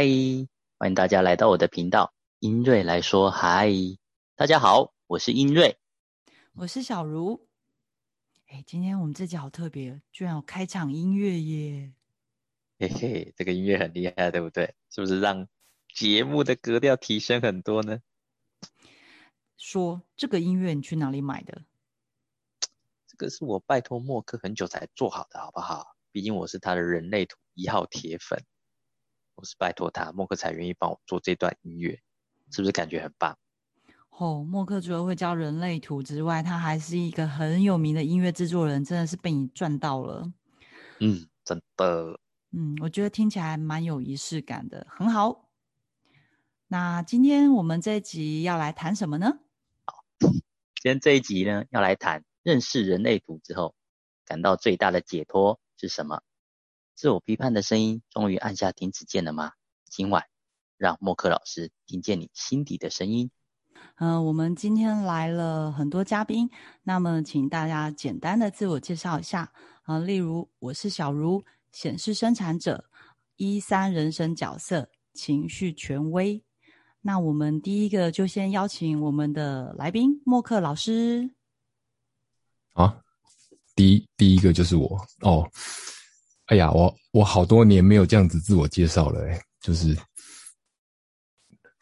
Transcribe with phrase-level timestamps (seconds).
[0.00, 0.04] 嗨，
[0.78, 3.68] 欢迎大家来到我的频道，英瑞来说嗨。
[4.36, 5.76] 大家好，我是英瑞，
[6.52, 7.48] 我是小茹。
[8.46, 11.92] 哎，今天我们这集好特别，居然有开场音乐耶！
[12.78, 14.72] 嘿嘿，这个音乐很厉害，对不对？
[14.88, 15.48] 是不是让
[15.92, 18.00] 节目的格调提升很多呢？
[19.56, 21.64] 说这个音乐你去哪里买的？
[23.08, 25.96] 这个是我拜托默克很久才做好的，好不好？
[26.12, 28.40] 毕竟我是他的人类图一号铁粉。
[29.38, 31.92] 我是拜托他，默克才愿意帮我做这段音乐，
[32.50, 33.38] 是不是感觉很棒？
[34.10, 40.32] 哦，默克除了会教人类图之外，他还是一个很有名的音乐制作人，真的是被你赚到了。
[40.98, 42.18] 嗯，真的。
[42.50, 45.48] 嗯，我觉得听起来蛮有仪式感的，很好。
[46.66, 49.38] 那今天我们这一集要来谈什么呢？
[49.84, 50.32] 好，今
[50.82, 53.76] 天这一集呢，要来谈认识人类图之后，
[54.24, 56.20] 感到最大的解脱是什么？
[56.98, 59.52] 自我批判的声音终于按下停止键了吗？
[59.88, 60.24] 今晚
[60.76, 63.30] 让默克老师听见你心底的声音。
[63.98, 66.50] 嗯，我们今天来了很多嘉宾，
[66.82, 72.84] 那么请大家简单的自我介绍一下啊，例如我是小茹，显示生产者，
[73.36, 76.42] 一三人生角色，情绪权威。
[77.00, 81.30] 那我们第一个就先邀请我们的来宾默克老师。
[82.72, 83.00] 啊，
[83.76, 85.48] 第一第一个就是我哦。
[86.48, 89.96] 哎呀，我我好多年没有这样子自我介绍了，哎，就是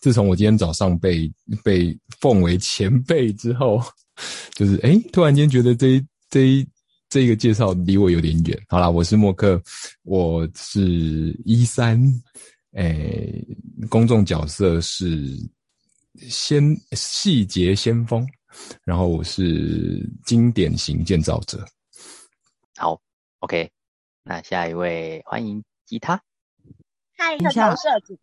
[0.01, 3.81] 自从我今天早上被被奉为前辈之后，
[4.55, 6.67] 就是哎，突然间觉得这这
[7.09, 8.61] 这一个介绍离我有点远。
[8.69, 9.63] 好啦，我是默克，
[10.03, 12.03] 我是一三，
[12.73, 13.33] 哎，
[13.89, 15.33] 公众角色是
[16.29, 18.27] 先细节先锋，
[18.85, 21.65] 然后我是经典型建造者。
[22.77, 23.01] 好
[23.39, 23.71] ，OK。
[24.29, 26.21] 那下一位，欢迎吉他。
[27.17, 28.19] 嗨，投射组。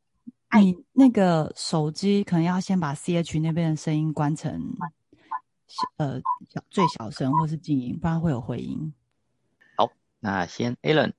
[0.59, 4.75] 你那个手机可能要先把 C H 那边的声音关成，
[5.95, 8.93] 呃，小最小声或是静音，不然会有回音。
[9.77, 11.13] 好，那先 Alan。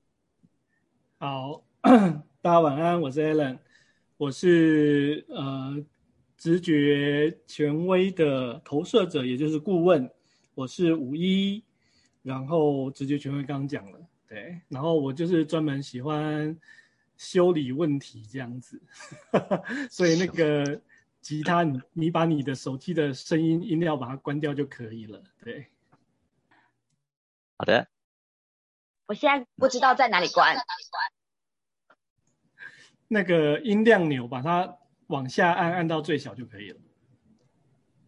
[1.17, 1.63] 好，
[2.43, 3.57] 大家晚安，我是 Alan，
[4.17, 5.83] 我是呃
[6.37, 10.07] 直觉权威的投射者，也就是顾问。
[10.53, 11.63] 我是五一，
[12.21, 13.99] 然后直觉权威刚刚讲了。
[14.27, 16.57] 对，然后我就是专门喜欢
[17.17, 18.81] 修理问题这样子，
[19.89, 20.81] 所以那个
[21.21, 25.23] 吉他，你你把你的手机的声音音量把它关掉就可以了。
[25.43, 25.67] 对，
[27.57, 27.87] 好的。
[29.07, 30.55] 我现在不知道在哪里关。
[33.07, 36.79] 那个音量钮把它往下按，按到最小就可以了。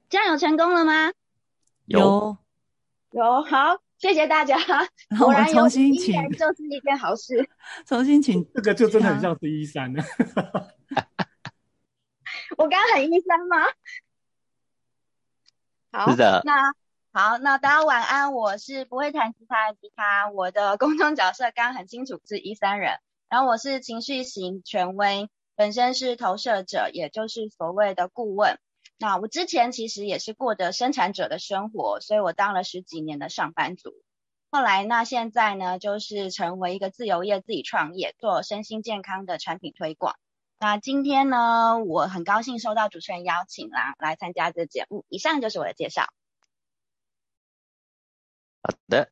[0.10, 1.14] 这样有成功了吗？
[1.86, 2.38] 有，
[3.12, 3.80] 有，好。
[3.98, 4.58] 谢谢大家。
[5.20, 7.50] 我们重新请，就是一件好事。
[7.86, 10.04] 重新请，这个就真的很像是一三了。
[12.58, 13.58] 我刚刚很一三吗？
[15.92, 16.42] 好，是的。
[16.46, 16.74] 那
[17.12, 18.34] 好，那大家晚安。
[18.34, 23.00] 我是不会弹吉他的吉他，我的公众角色刚刚很清楚是一三人。
[23.30, 28.60] 然后我是情绪型权威，本身是投射者，也就是所谓的顾问。
[29.00, 33.94] 那我之前其实也是过着生产者的生活，所以我当了十几年的上班族。
[34.50, 40.16] 后来那现在呢，就是成为一个自由业，自己创业，做身心健康的产品推广。
[40.58, 45.06] 那今天呢，我很高兴收到主持人邀请啦，来参加这节目。
[45.10, 46.08] 以上就是我的介绍。
[48.64, 49.12] 好的，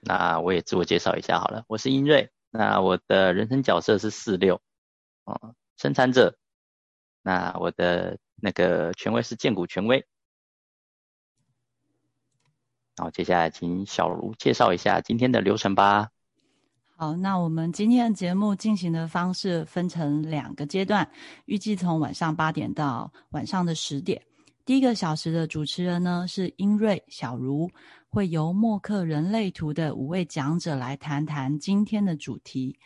[0.00, 4.60] 那我也自我介绍一下好了，我是英瑞，那我的人生角色是四六，
[5.24, 6.36] 哦，生产者。
[7.22, 8.18] 那我的。
[8.40, 10.06] 那个权威是建股权威，
[12.96, 16.08] 然后接下来请小茹介绍一下今天的流程吧。
[16.96, 21.08] 好，那我们今天的节目进行的方式分成两个阶段，
[21.44, 24.20] 预计从晚上八点到晚上的十点。
[24.64, 27.70] 第一个小时的主持人呢是英瑞、小茹，
[28.08, 32.78] 会由默克人类图的五位讲者来谈谈今天的主题。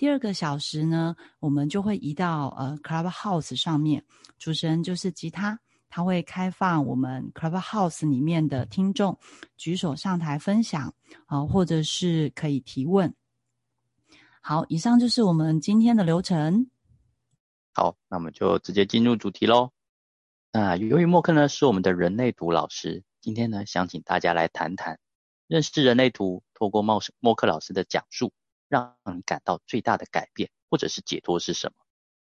[0.00, 4.02] 第二个小时呢，我们就会移到呃 Clubhouse 上面，
[4.38, 5.60] 主持人就是吉他，
[5.90, 9.18] 他会开放我们 Clubhouse 里面的听众
[9.58, 10.94] 举手上台分享
[11.26, 13.14] 啊，或者是可以提问。
[14.40, 16.70] 好，以上就是我们今天的流程。
[17.74, 19.70] 好，那我们就直接进入主题喽。
[20.50, 24.98] 那由于默克呢是我们的人类图老师，今天呢想请大家来谈谈
[25.46, 28.32] 认识人类图，透过默默克老师的讲述。
[28.70, 31.84] 让你感到最大的改变或者是解脱是什么？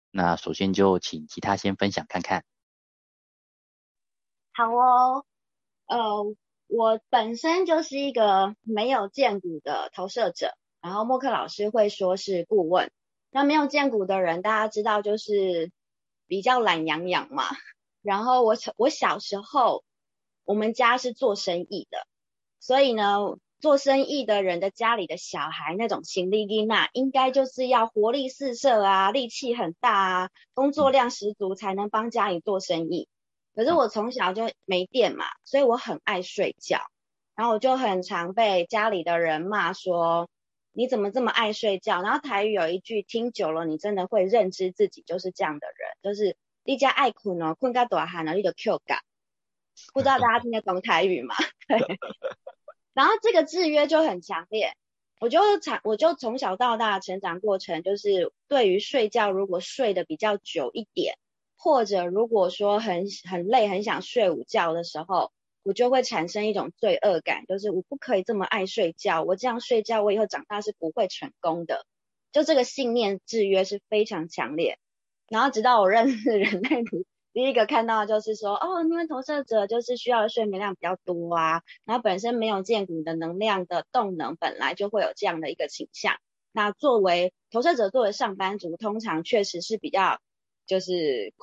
[0.09, 2.43] 那首先就请吉他先分享看看。
[4.51, 5.25] 好哦，
[5.85, 6.35] 呃，
[6.67, 12.91] 我本身就是一个没有见骨的投射者，然后默克老师会说是顾问。
[13.29, 15.71] 那没有见骨的人，大家知道就是
[16.25, 17.43] 比较懒洋洋嘛。
[18.01, 19.85] 然后我小我小时候，
[20.43, 22.07] 我们家是做生意的，
[22.59, 33.07] 所以呢，做生意的人的家里的小孩那种心力力那，应该就是要活力四射啊，力气很大啊，工作量十足才能帮家里做生意。
[33.55, 36.81] 可是我从小就没电嘛，所以我很爱睡觉，
[37.35, 40.29] 然后我就很常被家里的人骂说。
[40.73, 42.01] 你怎么这么爱睡觉？
[42.01, 48.99] 然后台语有一句听久了，你真的会认知自己就是这样的人，就是一家爱困哦，困个多喊了一个 Q 感，
[49.93, 51.35] 不知道大家听得懂台语吗？
[51.67, 51.77] 对。
[52.93, 54.73] 然后这个制约就很强烈，
[55.19, 61.17] 我就长，我就从小到大成长过程，就是对于睡觉，如果睡得比较久一点，
[61.57, 65.31] 或者如果说很很累，很想睡午觉的时候。
[65.63, 71.85] 我就会产生一种罪恶感，就是我不可以这么爱睡觉，我这样睡觉，我以后长大是不会成功的。
[72.31, 74.79] 就这个信念制约是非常强烈。
[75.29, 86.17] 然后直到我认识人类图，第一个看到就是说，哦，因为投射者就是需要的睡眠量比较多啊，然后本身没有见骨的能量的动能，本来就会有这样的一个倾向。
[86.51, 90.19] 那作为投射者，作为上班族，通常确实是比较
[90.65, 91.33] 就是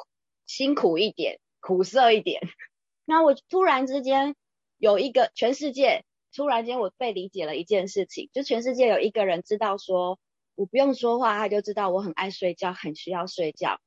[0.44, 2.42] 辛苦一点，苦涩一点。
[3.06, 4.34] 那我突然之间
[4.76, 6.04] 有一个全世界，
[6.36, 10.18] 突然间我被理解了一件事情，就全世界有一个人知道说，
[10.54, 13.80] 我不用说话，他就知道我很爱睡觉，很需要睡觉。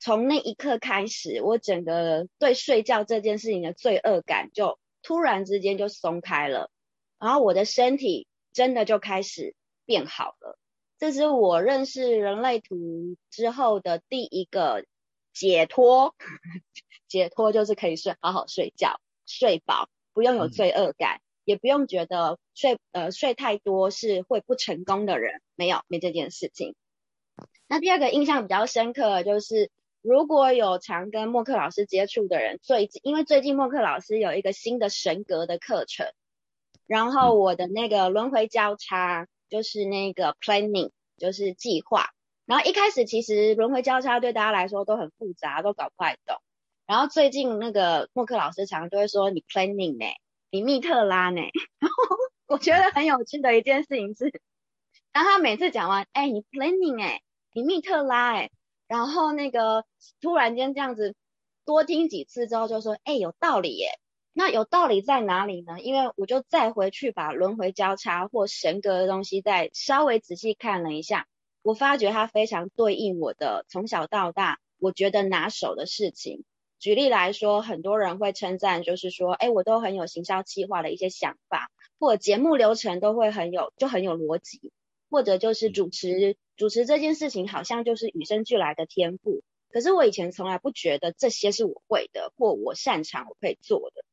[0.00, 6.70] 从那一刻开始，我整个对睡觉这件事情的罪恶感就突然之间就松开了，
[7.18, 9.54] 然后我的身体真的就开始
[9.84, 10.58] 变好了。
[10.98, 14.84] 这是我认识人类图之后的第一个
[15.32, 16.16] 解脱。
[17.08, 26.76] 解脱就是可以睡，好好睡觉，睡饱，不用有罪恶感，也不用觉得睡呃睡太多是会不成功的人，没有没这件事情。
[27.66, 29.70] 那第二个印象比较深刻就是，
[30.02, 36.06] 如果有常跟默克老师接触的人，最近因为最近默克老师有一个新的神格的课程，
[36.86, 42.10] 然后我的那个轮回交叉就是那个 planning 就是计划，
[42.46, 46.36] 然后一开始其实轮回交叉对大家来说都很复杂，都搞不太懂。
[46.86, 50.06] 然后最近那个默克老师常常都会说你 planning 呢，
[50.50, 51.42] 你密特拉呢。
[51.78, 52.16] 然后
[52.46, 54.32] 我觉得很有趣的一件事情是，
[55.12, 57.20] 当他每次讲完，哎，你 planning 哎，
[57.52, 58.50] 你密特拉哎，
[58.90, 59.84] 然后那个
[60.20, 61.14] 突然间这样子
[61.64, 64.00] 多听几次之后，就说，哎，有道理耶。
[64.32, 65.78] 那有道理在哪里呢？
[65.80, 71.28] 因为我就再回去把轮回交叉或神格的东西再稍微仔细看了一下，
[71.62, 76.42] 我发觉它非常对应我的从小到大我觉得拿手的事情。
[76.80, 81.70] 举例来说，很多人会称赞，就是说，哎，我都很有行销计划的一些想法，
[82.00, 84.72] 或者节目流程都会很有，就很有逻辑，
[85.10, 89.42] 或者就是主持主持这件事情，好像就是与生俱来的天赋。
[89.70, 94.04] 可是我以前从来不觉得这些是我会的，或我擅长，我可以做的。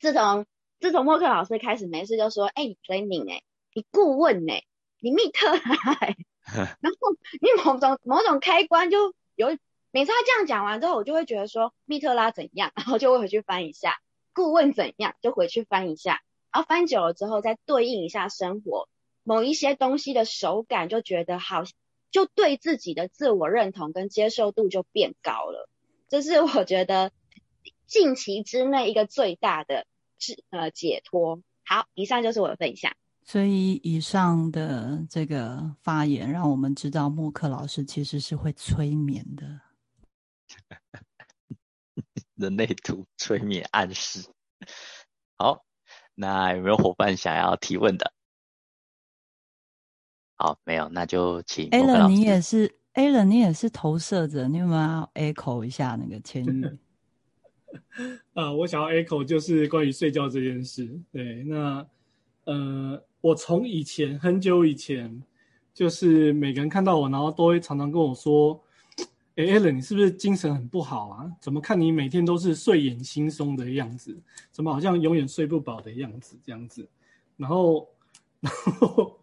[0.00, 0.46] 自从
[0.80, 3.42] 自从默克老师开始没事就说，哎，你 planning 哎，
[3.72, 4.64] 你顾问哎，
[5.00, 6.16] 你密特来，
[6.80, 9.56] 然后你某种某种开关就有。
[9.92, 13.96] 每次他这样讲完之后，我就会觉得说密特拉怎样，然后就会回去翻一下
[14.34, 16.20] 顾问怎样，就回去翻一下，
[16.52, 18.90] 然后翻久了之后再对应一下生活
[19.28, 21.64] 某一些东西的手感，就觉得好，
[22.12, 25.68] 就对自己的自我认同跟接受度就变高了。
[26.08, 27.10] 这是我觉得
[27.88, 29.84] 近期之内一个最大的
[30.20, 31.42] 是呃解脱。
[31.64, 32.92] 好，以上就是我的分享。
[33.24, 39.60] 所以以上的这个发言，让我们知道默克老师其实是会催眠的。
[42.36, 44.28] 人类图催眠暗示，
[45.36, 45.64] 好，
[46.14, 48.12] 那有没有伙伴想要提问的？
[50.36, 51.68] 好，没有，那就请。
[51.70, 56.64] a l n 你也是 a l n 你也是投射者，你有没有要 echo 一下那个签 语？
[58.34, 60.88] 啊，我想要 echo 就是关于睡觉这件事。
[61.10, 61.86] 对，那
[62.44, 65.22] 呃，我从以前很久以前，
[65.74, 68.62] 就是每个人看到我，然后都会常常跟我说。
[69.36, 71.30] 哎，Allen，你是不是精神很不好啊？
[71.42, 74.18] 怎么看你每天都是睡眼惺忪的样子？
[74.50, 76.38] 怎么好像永远睡不饱的样子？
[76.42, 76.88] 这样子，
[77.36, 77.86] 然后，
[78.40, 78.50] 然
[78.80, 79.20] 后，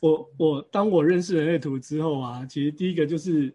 [0.00, 3.54] 我我当我认识人类图之后啊，其实第一个就是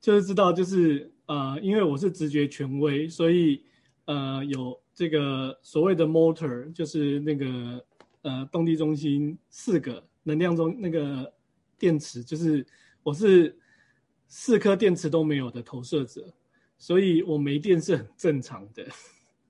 [0.00, 3.64] 就是知道就是呃，因为我是直觉权威，所以
[4.06, 7.84] 呃有这个所谓的 motor，就是那个
[8.22, 11.32] 呃动力中心四个能量中那个
[11.78, 12.66] 电池，就是
[13.02, 13.58] 我是。
[14.28, 16.34] 四颗电池都没有的投射者，
[16.78, 18.84] 所以我没电是很正常的。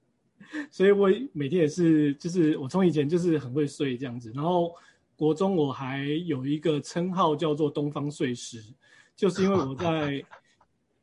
[0.70, 4.74] 所以我每天也是，就是我从以前就是很会睡这样子，然后
[5.16, 8.62] 国中我还有一个称号叫做东方睡狮，
[9.16, 10.23] 就是因为我在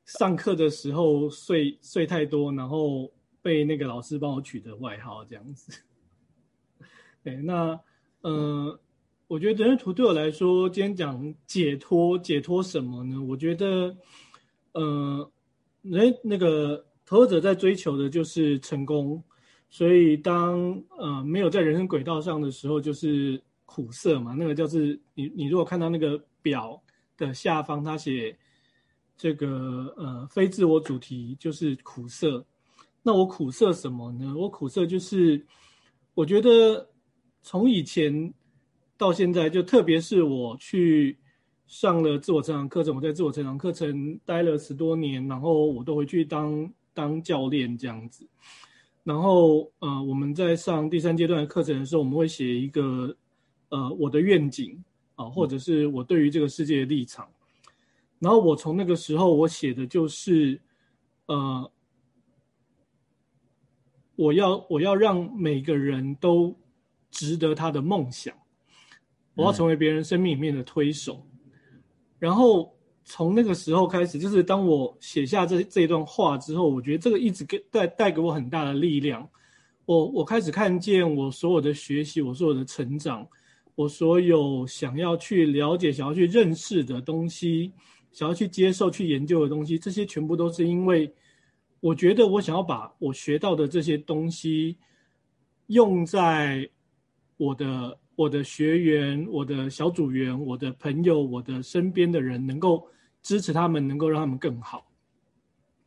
[0.06, 5.82] 上课的时候睡睡太多，然后被那个老师帮我取的外号这样子。
[7.24, 7.80] 对，那
[8.22, 8.80] 呃，
[9.28, 13.22] 我觉得人类图对我来说，今天讲解脱，解脱什么呢？
[13.24, 13.96] 我觉得，
[14.74, 15.32] 呃，
[15.82, 19.24] 人那个投资者在追求的就是成功，
[19.70, 23.42] 所以当呃没有在人生轨道上的时候，就是
[23.74, 24.36] 苦涩嘛。
[24.38, 26.80] 那个叫是你你如果看到那个表
[27.18, 28.38] 的下方，他写
[29.18, 32.46] 这个呃非自我主题就是苦涩。
[33.02, 34.36] 那我苦涩什么呢？
[34.38, 35.44] 我苦涩就是
[36.14, 36.88] 我觉得
[37.42, 38.32] 从以前
[38.96, 41.18] 到现在，就特别是我去
[41.66, 48.30] 上了自我成长课程，我在自我成长课程待了十多年，然后我都回去当当教练这样子。
[49.04, 53.14] 然后呃，我们在上第三阶段的课程的时候，我们会写一个
[53.74, 54.82] 呃我的愿景
[55.16, 57.28] 啊，或者是我对于这个世界的立场。
[58.20, 60.62] 然后我从那个时候我写的就是
[61.26, 61.70] 呃。
[64.16, 66.56] 我要我要让每个人都
[67.10, 68.32] 值得他的梦想，
[69.34, 71.26] 我要成为别人生命里面的推手。
[72.20, 72.72] 然后
[73.04, 79.28] 从那个时候开始，就是当我写下这这一段话之后，我觉得这个一直给带带给我很大的力量。
[79.86, 83.28] 我我开始看见我所有的学习，我所有的成长，
[83.76, 87.72] 我所有想要去了解、想要去认识的东西，
[88.12, 91.14] 想要去接受、去研究的东西，这些全部都是因为。
[91.80, 94.78] 我觉得我想要把我学到的这些东西
[95.68, 96.66] 用在
[97.36, 102.88] 我的我的学员、我的小组员、我的朋友、我的身边的人，能够
[103.22, 104.90] 支持他们，能够让他们更好。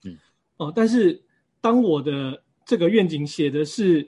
[0.05, 0.19] 嗯，
[0.59, 1.19] 哦，但是
[1.63, 4.07] 当我的这个愿景写的是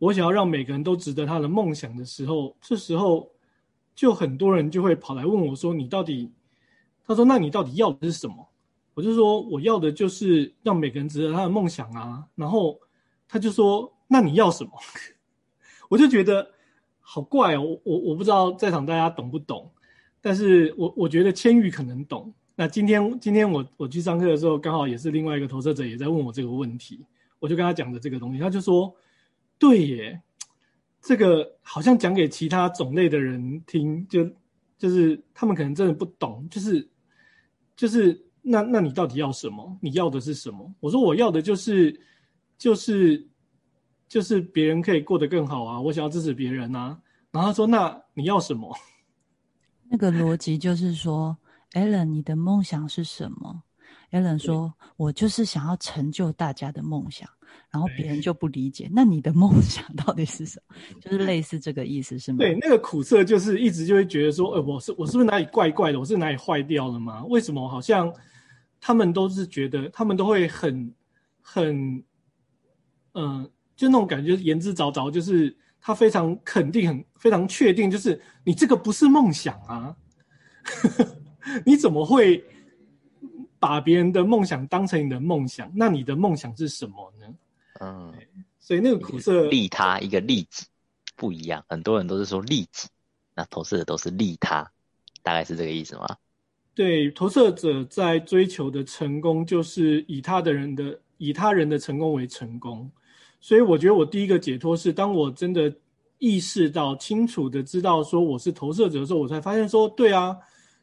[0.00, 3.30] 我想要让每个人都值得他的梦想的时候，这时候
[3.94, 6.32] 就很多人就会跑来问我说：“你到底？”
[7.06, 8.48] 他说：“那你到底要的是什么？”
[8.94, 12.78] 我就说我要的就是让每个人值得他的梦想啊，然后
[13.28, 14.72] 他就说那你要什么？
[15.88, 16.50] 我就觉得
[17.00, 19.70] 好怪哦，我我我不知道在场大家懂不懂，
[20.20, 22.32] 但是我我觉得千玉可能懂。
[22.56, 27.04] 那今天今天我我去上课的时候，刚好也是另外一个投射者也在问我这个问题，
[27.38, 28.94] 我就跟他讲的这个东西，他就说
[29.60, 30.20] 对耶，
[31.00, 34.28] 这个好像讲给其他种类的人听，就
[34.76, 36.90] 就是他们可能真的不懂，就是
[37.76, 38.26] 就是。
[38.42, 39.76] 那那你到底要什么？
[39.82, 40.74] 你要的是什么？
[40.80, 42.00] 我说我要的就是，
[42.56, 43.28] 就是
[44.08, 45.78] 就是别人可以过得更好啊！
[45.78, 46.98] 我想要支持别人啊！
[47.30, 48.74] 然后他说：“那你要什么？”
[49.90, 51.36] 那个逻辑就是说
[51.72, 53.62] ，Allen，你的梦想是什么
[54.10, 57.28] ？Allen 说：“我就是想要成就大家的梦想。”
[57.70, 60.74] 然后别人就不理解，那你的梦想 到底是什么？
[61.00, 62.38] 就是类似这个意思，是吗？
[62.38, 65.98] 对，那个苦涩就是一直就会觉得说，呃，我是我是不是哪里怪怪的？
[65.98, 67.24] 我是哪里坏掉了吗？
[67.26, 68.12] 为什么好像
[68.80, 70.92] 他们都是觉得，他们都会很
[71.40, 72.02] 很，
[73.14, 79.94] 嗯，就那种感觉言之凿凿，就是他非常肯定、很非常确定，就是你这个不是梦想啊，
[81.64, 82.44] 你怎么会
[83.60, 85.70] 把别人的梦想当成你的梦想？
[85.76, 87.26] 那你的梦想是什么呢？
[87.80, 88.12] 嗯，
[88.58, 90.66] 所以那个苦涩利他一个利己
[91.14, 92.88] 不一样，很多人都是说利己，
[93.34, 94.68] 那投射者都是利他，
[95.22, 96.16] 大概是这个意思吗？
[96.74, 102.90] 对，投射者在追求的成功就是以他的人的以他人的成功为成功，
[103.40, 105.70] 所以我觉得我第一个解脱是当我真的
[106.18, 110.36] 意识到清楚的知道说我是投射者的时候，我才发现说对啊，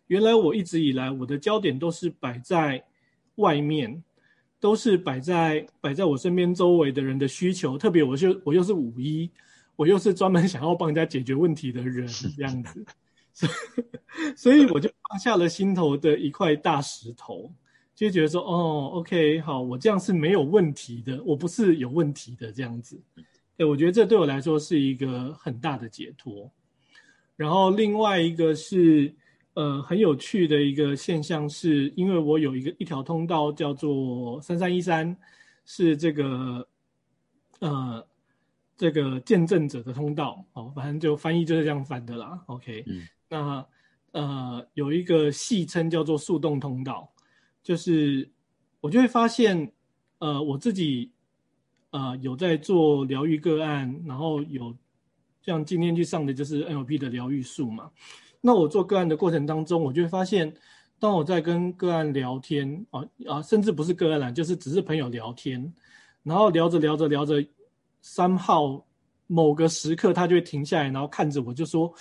[0.07, 2.83] 原来我一直以来我的焦点都是摆在
[3.35, 4.03] 外面。
[4.59, 9.29] 都是摆在摆在我身边周围的人的需求，特别我就我又是五一，
[9.75, 12.83] 我又是专门想要帮人家解决问题的人， 这样子，
[13.35, 13.47] 所
[14.33, 17.53] 以所以我就放下了心头的一块大石头，
[17.93, 22.99] 就觉得说，哦，OK，好，我这样是没有问题的，我不是有问题的这样子，
[23.55, 26.51] 对，我觉得这对我来说是一个很大的解脱。
[27.35, 29.13] 然后另外一个是。
[29.57, 35.17] 呃，很有趣的一个现象是，因为我有一个一条通道叫做三三一三，
[35.65, 36.67] 是这个
[37.57, 38.07] 呃
[38.77, 42.39] 这个见证者的通道哦，反正就翻译就是这样翻的啦。
[42.45, 42.85] OK，
[43.27, 43.65] 那
[44.11, 47.11] 呃有一个戏称叫做速动通道，
[47.63, 48.29] 就是
[48.79, 49.73] 我就会发现，
[50.19, 51.11] 呃我自己
[51.89, 54.77] 呃有在做疗愈个案，然后有
[55.41, 57.89] 像今天去上的就是 NLP 的疗愈术嘛。
[58.41, 60.53] 那我做个案的过程当中，我就会发现，
[60.99, 65.73] 当我在跟个案聊天啊啊，甚至不是个案啦，就是只是朋友聊天，
[66.23, 67.45] 然后聊着聊着聊着，
[68.01, 68.85] 三号
[69.27, 71.93] 某个时刻，他就会停下来，然后看着我，就说：“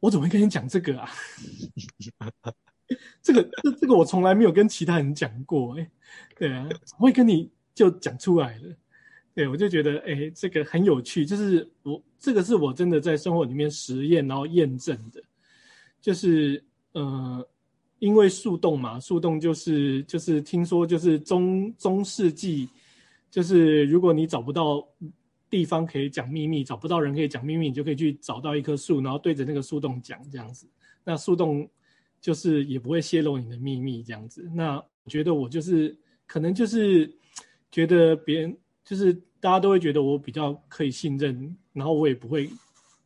[0.00, 1.10] 我怎么会跟你讲这个啊？
[3.22, 5.90] 这个这这个我从来没有跟其他人讲过，哎，
[6.38, 6.66] 对啊，
[6.98, 8.74] 我会跟你就讲出来了。
[9.38, 15.22] 对我就觉得，哎，这个很有趣，就是我这个是我真的在生活里面实验然后验证的，
[16.00, 17.48] 就是呃，
[18.00, 22.68] 因为树洞嘛，树洞就是就是听说就是中中世纪，
[23.30, 24.84] 就是如果你找不到。
[25.50, 30.68] 地方可以讲秘密，找不到人可以讲秘密，你就可以去找到一棵树，然后对着那个树洞讲这样子。
[31.02, 31.66] 那树洞
[32.20, 34.46] 就是也不会泄露你的秘密这样子。
[34.54, 37.10] 那我觉得我就是可能就是
[37.72, 38.54] 觉得别人
[38.88, 42.50] 就是大家都会觉得我比较可以信任，然后我也不会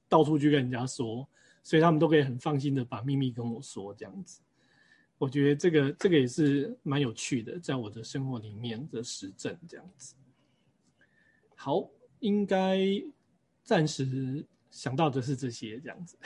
[0.08, 1.28] 到处去跟人家说，
[1.64, 4.40] 所以他们都可以很放心的把秘密跟我说这样子。
[5.18, 10.14] 我觉得这个这个也是蛮有趣的，在我的生活里面的实证这样子。
[11.56, 11.90] 好。
[12.22, 12.78] 应该
[13.64, 16.16] 暂时想到的是这些，这样子。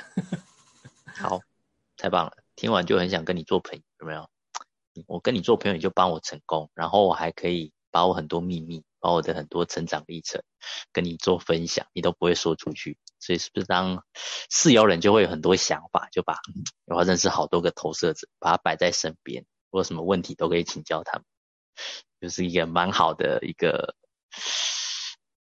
[1.16, 1.40] 好，
[1.96, 2.36] 太棒了！
[2.54, 4.28] 听完就很想跟你做朋友，有没有？
[5.06, 10.42] 我跟你做朋友，你就帮我成功，然后我还可以把我很多秘密，把我的很多成长历程
[10.92, 12.98] 跟你做分享，你都不会说出去。
[13.20, 14.04] 所以是不是当
[14.50, 16.36] 四爻人就会有很多想法，就把
[16.84, 21.24] 我要认识好多个投射者，把他摆在身边，我有什么问题都可以请教他们，
[22.20, 23.96] 就是一个蛮好的一个。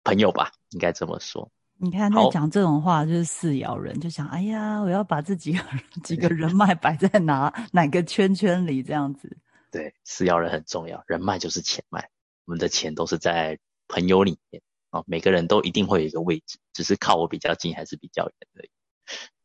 [0.04, 1.50] 朋友吧，应该这么说。
[1.78, 5.58] 你看，他讲这种话，就是四爻人就想：哎呀，我要把这几个
[6.04, 9.36] 几个人脉摆在哪哪个圈圈里，这样子。
[9.72, 12.08] 对，四爻人很重要，人脉就是钱脉。
[12.46, 18.70] 我们的钱都是在朋友里面啊，每个人都一定会有一个位置，只是靠我比较近还是比较远而已。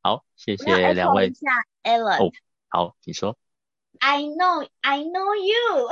[0.02, 1.34] 好，谢谢两位。
[1.34, 1.50] 下
[1.84, 2.26] Ellen。
[2.26, 2.32] 哦，
[2.70, 3.38] 好，你说。
[4.00, 5.90] I know, I know you。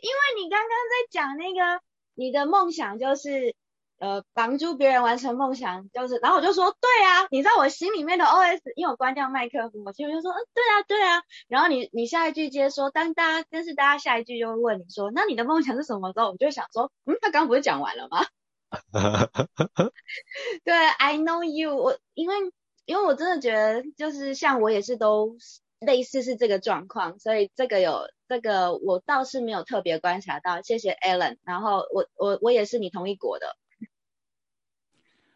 [0.00, 1.82] 因为你刚刚在讲那个。
[2.14, 3.54] 你的梦想就是
[4.02, 16.12] 呃帮助别人完成梦想，就是，然后我就说对啊，你知道我心里面的 OS，因为我关掉麦克风，我心里就说嗯对啊对啊，然后你你下一句接说，当大家但是大家下一句就会问你说，那你的梦想是什么？
[16.12, 18.26] 时候我就想说，嗯，他刚刚不是讲完了吗？
[20.64, 22.34] 对，I know you，我因为
[22.84, 25.36] 因为我真的觉得就是像我也是都。
[25.84, 30.62] 类似是这个状况，所以这个有这个我倒是没有特别观察到。
[30.62, 33.56] 谢谢 Alan，然后我我我也是你同一国的，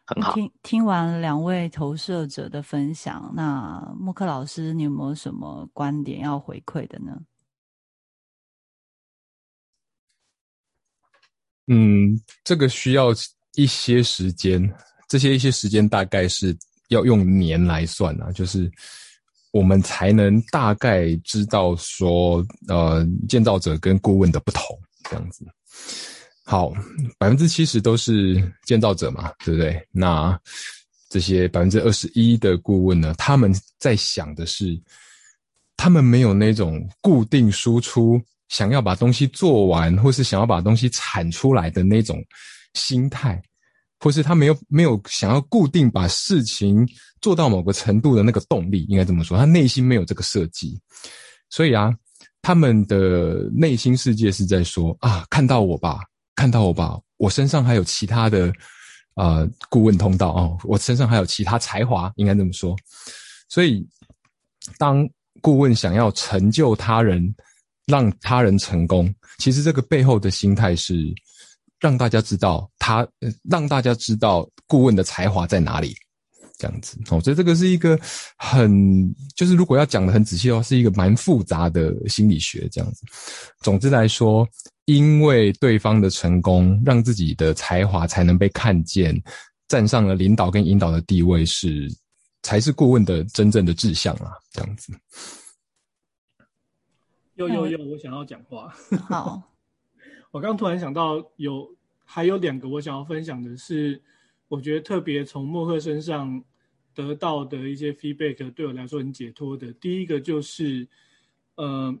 [0.07, 0.33] 很好。
[0.33, 7.15] 听听完两位投射者的分享，那默克老师，你有没有什么观点要回馈的呢？
[11.67, 13.09] 嗯，这个需要
[13.55, 14.73] 一些时间，
[15.07, 18.71] 这些一些时间大概是要用年来算啊，就是。
[19.51, 24.61] 我们才能大概知道说，呃，建造者跟顾问的不同
[25.09, 25.47] 这样子。
[26.49, 26.71] 好，
[27.17, 29.85] 百分之七十都是建造者嘛，对不对？
[29.91, 30.39] 那
[31.09, 33.13] 这些百分之二十一的顾问呢？
[33.17, 34.81] 他们在想的是，
[35.75, 42.23] 他们没有那种固定输出，想要把东西做完，或是想要把东西产出来的那种
[42.75, 43.41] 心态。
[43.99, 46.87] 或是他没有没有想要固定把事情
[47.19, 50.79] 做到某个程度的那个动力，应该这么说，他内心没有这个设计，
[51.49, 51.93] 所以啊，
[52.41, 55.99] 他们的内心世界是在说啊，看到我吧，
[56.37, 58.49] 看到我吧，我身上还有其他的
[59.15, 62.73] 啊顾问通道哦，我身上还有其他才华，应该这么说。
[63.49, 63.85] 所以，
[64.77, 65.05] 当
[65.41, 67.35] 顾问想要成就他人，
[67.87, 71.13] 让他人成功，其实这个背后的心态是。
[71.79, 73.07] 让大家知道他，
[73.47, 75.95] 让大家知道顾问的才华在哪里，
[76.57, 76.97] 这样子。
[77.11, 77.95] 我觉得这个是一个
[78.35, 83.03] 很，就是如果要讲的很仔细的话，是一个蛮复杂的心理学这样子。
[83.61, 84.43] 总之来说，
[84.87, 89.21] 因为对方的成功，让自己的才华才能被看见，
[89.67, 91.87] 站上了领导跟引导的地位，是
[92.41, 94.93] 才是顾问的真正的志向啊，这样子。
[97.35, 98.73] 又又又，我想要讲话。
[99.07, 99.43] 好。
[100.31, 103.99] 我刚突然想到，有还有两个我想要分享的是，
[104.49, 106.43] 我觉得特别从默克身上
[106.93, 109.71] 得到的一些 feedback，对我来说很解脱的。
[109.73, 110.87] 第一个就是，
[111.55, 111.97] 呃，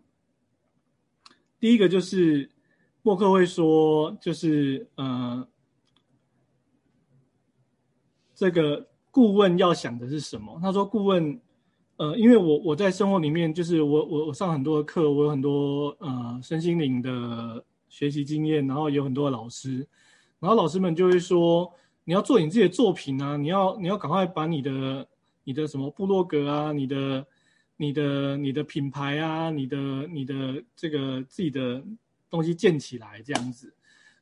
[1.59, 2.49] 第一个就是
[3.07, 5.47] 默克会说，就是呃，
[8.35, 10.59] 这个顾问要想的是什么？
[10.61, 11.39] 他说，顾问，
[11.95, 17.63] 呃，因为我我在生活里面，就是我我我上很多的课，我有很多呃身心灵的。
[17.89, 19.87] 学习经验，然后有很多老师，
[20.39, 25.07] 然后老师们就会说，你要做你自己的作品啊，你要你要赶快把你的
[25.45, 27.25] 你的什么部落格啊，你的
[27.77, 31.81] 你的你的品牌啊，你的你的这个自己的
[32.29, 33.73] 东西建起来这样子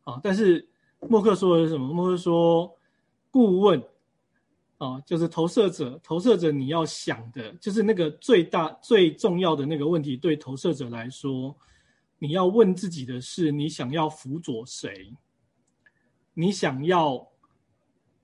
[0.04, 0.20] 啊。
[0.24, 0.68] 但是
[1.02, 1.94] 默克说的是什么？
[1.94, 2.76] 默克说，
[3.32, 3.82] 顾问
[4.78, 11.56] 啊，就是投射者，投射者你要想的，就是那个最大最重要的那个问题，对投射者来说，
[12.20, 15.16] 你要问自己的是，你想要辅佐谁？
[16.34, 17.26] 你想要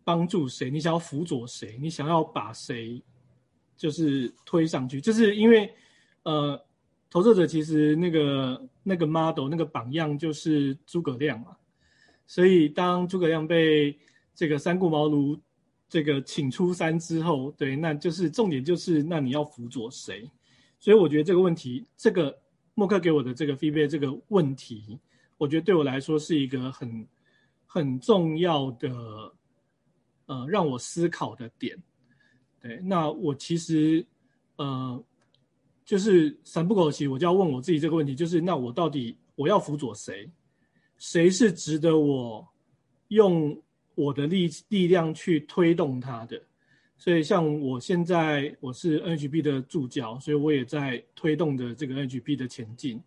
[0.04, 0.70] 帮助谁？
[0.70, 1.78] 你想要辅佐谁？
[1.80, 3.02] 你想要把谁
[3.78, 5.00] 就是推上去？
[5.00, 5.74] 就是因为
[6.24, 6.62] 呃，
[7.12, 11.56] 投射者其实那个那个 model 那个榜样就是诸葛亮嘛。
[12.26, 14.00] 所以，当诸葛亮被
[14.34, 15.38] 这个三顾茅庐
[15.90, 20.32] 这个请出山之后，对，那就是重点就是，那你要辅佐谁？
[20.80, 22.40] 所以，我觉得这个问题，这个
[22.74, 24.98] 默克给我的这个 feedback 这个问题，
[25.38, 27.06] 我觉得对我来说是一个很
[27.66, 29.34] 很重要的，
[30.28, 31.78] 呃，让我思考的点。
[32.62, 34.06] 对，那我其实，
[34.56, 35.04] 呃，
[35.92, 40.32] 就是三不口气，我就要问我自己这个问题，就是那我到底我要辅佐谁？
[40.98, 42.48] 谁是值得我
[43.10, 43.62] 用
[43.94, 46.42] 我的力力量去推动他的？
[46.98, 53.04] 所以像我现在我是 NHB 的助教，所以我也在推动的这个 NHB 的前进。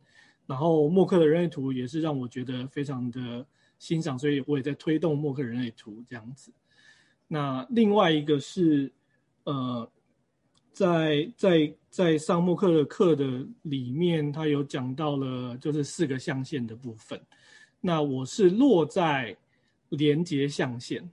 [0.47, 3.47] 然后默克的人类图也是让我觉得非常的
[3.79, 6.53] 欣赏，所以我也在推动默克人类图这样子。
[7.29, 8.93] 那另外一个是
[9.45, 9.91] 呃，
[10.71, 17.21] 在在在上默克的课的里面，他有讲到了就是四个象限的部分。
[17.81, 19.37] 那我是落在
[19.91, 21.09] 连接象限，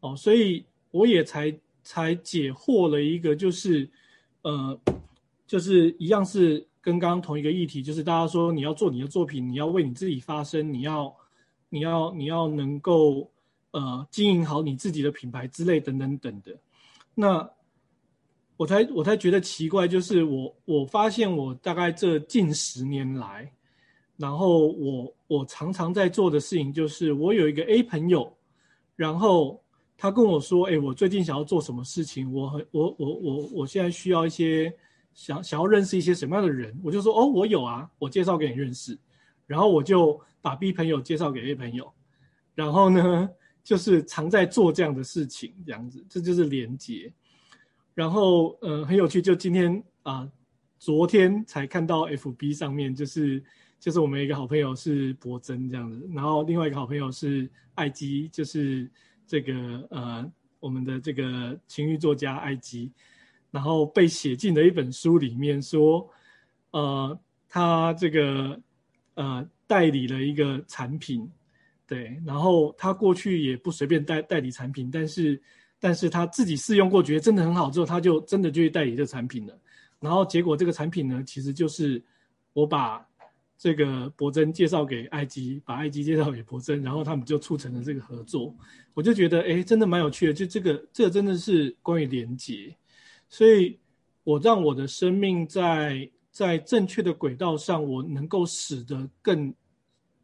[0.00, 3.86] 哦，所以我也才才解惑了一个，就是
[4.40, 4.80] 呃，
[5.46, 11.14] 就是一样是跟刚刚同一个议题，就是大家说你要做你的作品，你要为你自己发声，你要
[11.68, 13.30] 你要你要能够
[13.72, 16.56] 呃经营好你自己的品牌之类等等等的。
[17.14, 17.50] 那
[18.58, 23.50] 我才我才觉得奇怪，就是我我发现我大概这近十年来。
[24.16, 28.36] 然后我我常常在做的事情就是，我有一个 A 朋友，
[28.96, 29.62] 然后
[29.96, 34.74] 他跟我说，哎，我最近想要做什么事情，我很我我我我现在需要一些
[35.14, 38.98] 想想要认识一些什么样的人，我就说，哦，我有啊，我介绍给你认识，
[39.46, 41.88] 然后我就把 B 朋友介绍给 A 朋友，
[42.56, 43.30] 然后呢，
[43.62, 47.12] 就是常在做这样的事情，这样子，这就是连接。
[47.98, 50.30] 然后，嗯，很有趣，就今天啊，
[50.78, 53.42] 昨天才看到 FB 上面就是。
[53.80, 58.90] 就是我们一个好朋友是博真这样子，然后另外一个好朋友是艾基，就是
[59.24, 62.90] 这个呃我们的这个情欲作家艾基，
[63.52, 66.10] 然后被写进了一本书里面，说
[66.72, 67.16] 呃
[67.48, 68.60] 他这个
[69.14, 71.30] 呃代理了一个产品，
[71.86, 75.40] 对，然后他过去也不随便代代理产品，但是
[75.80, 79.58] 但是他自己试用过，觉得真的很好之后，他就真的就去代理这个产品了，
[80.00, 82.02] 然后结果这个产品呢，其实就是
[82.52, 83.06] 我把。
[83.60, 88.54] 这个博真介绍给艾基，把艾基介绍给博真，然后他们就促成了这个合作。
[88.94, 90.32] 我就觉得，哎，真的蛮有趣的。
[90.32, 92.72] 就这个，这个真的是关于连接，
[93.28, 93.76] 所以
[94.22, 99.52] 我让我的生命在在正确的轨道上，我能够使得更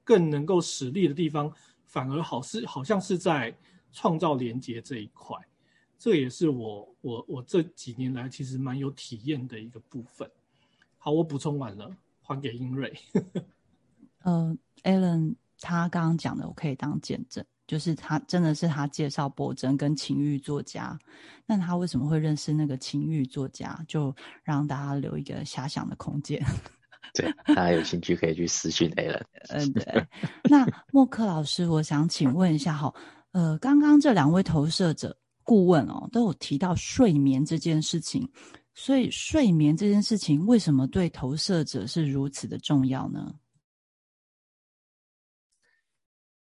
[0.04, 1.52] 更能够使力的地方，
[1.86, 3.52] 反而好是好像是在
[3.94, 5.34] 创造连接这一块。
[5.98, 10.30] 这也是我我我这几年来其实蛮有体验的一个部分。
[10.98, 11.90] 好，我补充完了。
[12.26, 12.90] 还给英瑞。
[14.24, 20.98] 呃，Allen 他刚刚讲的，我可以当见证，就是他真的是他介绍博真跟情欲作家。
[21.44, 23.78] 那他为什么会认识那个情欲作家？
[23.86, 26.42] 就让大家留一个遐想的空间。
[27.12, 29.22] 对，大家有兴趣可以去私讯 Allen。
[29.50, 30.06] 嗯，对。
[30.44, 32.90] 那默克老师，我想请问一下哈，
[33.34, 38.28] 呃，刚刚这两位投射者顾问哦，都有提到睡眠这件事情。
[38.76, 43.34] 所以睡眠这件事情，为什么对投射者是如此的重要呢？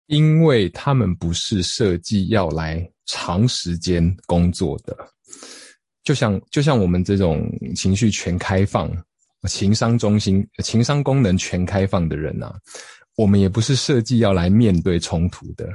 [0.07, 4.96] 因为他们不是设计要来长时间工作的，
[6.03, 8.90] 就像就像我们这种情绪全开放、
[9.48, 12.53] 情商中心、情商功能全开放的人呐，
[13.16, 15.68] 我们也不是设计要来面对冲突的。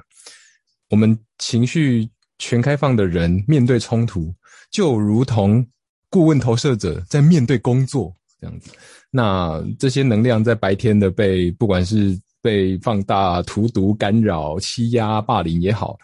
[0.89, 4.33] 我们情绪全开放的人面对冲突，
[4.71, 5.65] 就如同。
[6.07, 8.71] 顾问投射者在面对工作这样子，
[9.11, 15.97] 那这些能量在白天的被不管是被放大、荼毒、干扰、欺压、霸凌也好，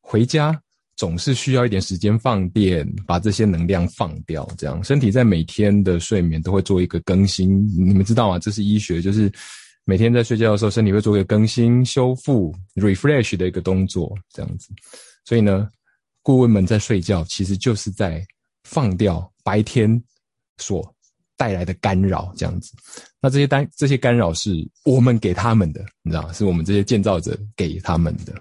[0.00, 0.58] 回家
[0.96, 4.48] 总是需要一点时间放电，把这些能量放掉。
[4.56, 8.38] 这样身体在每天的睡眠都会做一个更新，你们知道吗？
[8.38, 9.30] 这是医学，就是
[9.88, 14.14] 每天在睡觉的时候，身体会做一个更新、修复、refresh 的一个动作。
[14.34, 14.68] 这样子，
[15.24, 15.66] 所以呢，
[16.22, 18.22] 顾问们在睡觉其实就是在
[18.64, 19.26] 放掉。
[19.42, 19.90] 白天
[20.58, 20.94] 所
[21.38, 22.74] 带来的干扰，这样子。
[23.18, 24.52] 那这些单这些干扰是
[24.84, 28.34] 我们给他们的，你知道，是我们这些建造者给他们的。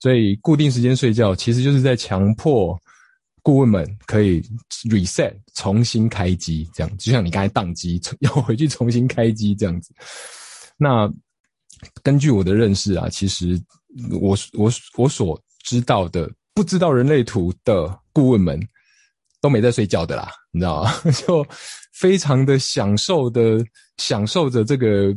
[0.00, 2.76] 所以固定时间睡觉，其实就是在强迫
[3.44, 4.42] 顾问们可以
[4.90, 9.94] reset 重新开机，这样就像你刚才宕机，要回去重新开机这样子。
[10.76, 11.12] 那
[12.02, 13.60] 根据我的认识啊，其实
[14.20, 18.60] 我我我所知道的，不知道人类图的顾问们
[19.40, 20.92] 都没在睡觉的啦，你知道吗？
[21.26, 21.46] 就
[21.92, 23.64] 非常的享受的
[23.98, 25.14] 享受着这个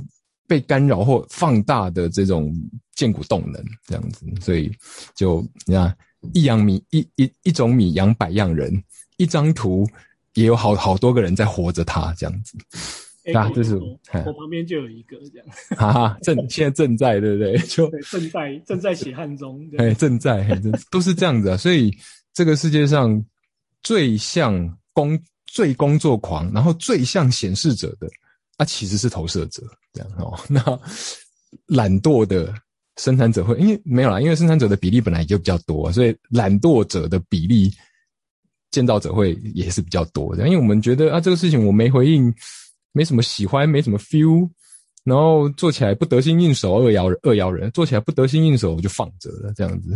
[0.47, 2.53] 被干扰或放大的这种
[2.95, 4.25] 建骨动能，这样子。
[4.39, 4.71] 所以
[5.15, 5.97] 就你看，
[6.33, 8.71] 一样米一一一种米养百样人，
[9.17, 9.87] 一张图
[10.33, 12.57] 也有好好多个人在活着，他这样子。
[13.33, 17.57] 啊，这是我旁边就有一个这样，哈哈，正现在正在，对不对？
[17.67, 20.47] 就正在正在血汗中， 哎，正在，
[20.89, 21.57] 都是这样子啊。
[21.57, 21.93] 所以
[22.33, 23.21] 这个世界上
[23.83, 28.07] 最像工、最工作狂，然后最像显示者的，
[28.55, 29.61] 啊，其实是投射者
[29.91, 30.39] 这样哦。
[30.47, 30.61] 那
[31.65, 32.53] 懒惰的
[32.95, 37.73] 生产者会，因为没有啦，因为生产者的比例本来就比较多，所以懒惰者的比例，
[38.71, 40.47] 建造者会也是比较多的。
[40.47, 42.33] 因为我们觉得啊，这个事情我没回应。
[42.97, 44.49] 没什么喜欢，没什么 feel，
[45.03, 49.93] 然后做起来不得心应手，二爻二爻人做起来不得心应手，我就放着了，这样子，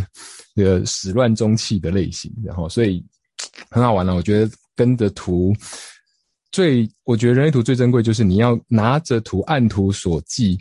[0.56, 3.04] 这个始乱终弃的类型，然后所以
[3.72, 4.14] 很好玩了。
[4.14, 5.52] 我觉得跟着图
[6.52, 10.56] 最，我觉得人类图最珍贵就是你要拿着图按图索骥，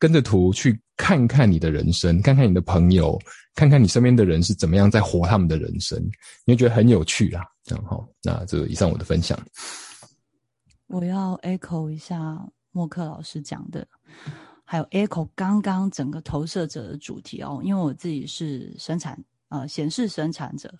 [0.00, 3.16] 跟着图去看看你的人生，看看你的朋友，
[3.54, 5.96] 看看你身边的人是怎么样在活他们的人生，
[6.44, 7.44] 你会觉得很有趣啦。
[7.64, 9.38] 这样哈，那这以上我的分享。
[10.88, 13.86] 我要 echo 一下默克老师讲的，
[14.64, 20.72] 还有 echo 刚刚整个投射者的主题哦，因为我自己是生产呃显示生产者，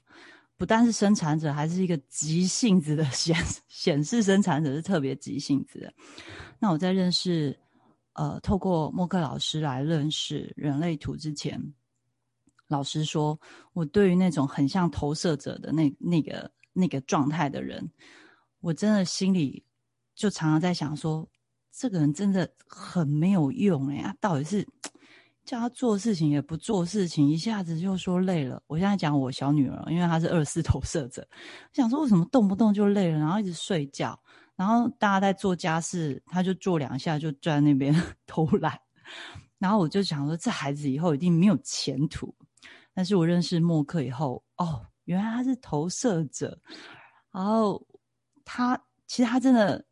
[0.57, 5.93] 不但是生产者，还是一个急性子的显 显示生产者是特别急性子的。
[6.61, 7.59] 那我在认识
[8.13, 11.61] 呃透过默克老师来认识人类图之前，
[12.69, 13.39] 老实说，
[13.73, 17.91] 我对于那种很像投射者的那那个那个状态的人，
[18.61, 19.66] 我真的心里。
[20.17, 21.29] 就常常在想说，
[21.71, 24.67] 这个人真的很没有用哎，他到底是
[25.45, 28.61] 叫他做事情也不做事情，一下子就说累了。
[28.67, 31.25] 我现在讲我小女儿，因为她是二四投射者，
[31.73, 34.19] 想说为什么动不动就累了，然后一直睡觉，
[34.57, 37.95] 然后大家在做家事，他就做两下就在那边
[38.27, 38.77] 偷懒，
[39.59, 42.35] 然后我就想说，这孩子以后一定没有前途。
[42.95, 46.59] 但是我认识默克以后，哦，原来他是投射者，
[47.31, 47.87] 然后
[48.45, 49.85] 他其实他真的。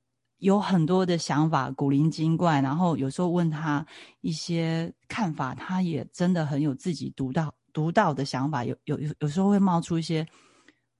[0.44, 3.84] 有很多的想法，古灵精怪，然后有时候问他
[4.20, 8.62] 一些看法，他也真的很有自己独到独到的想法。
[8.62, 10.26] 有有有有时候会冒出一些，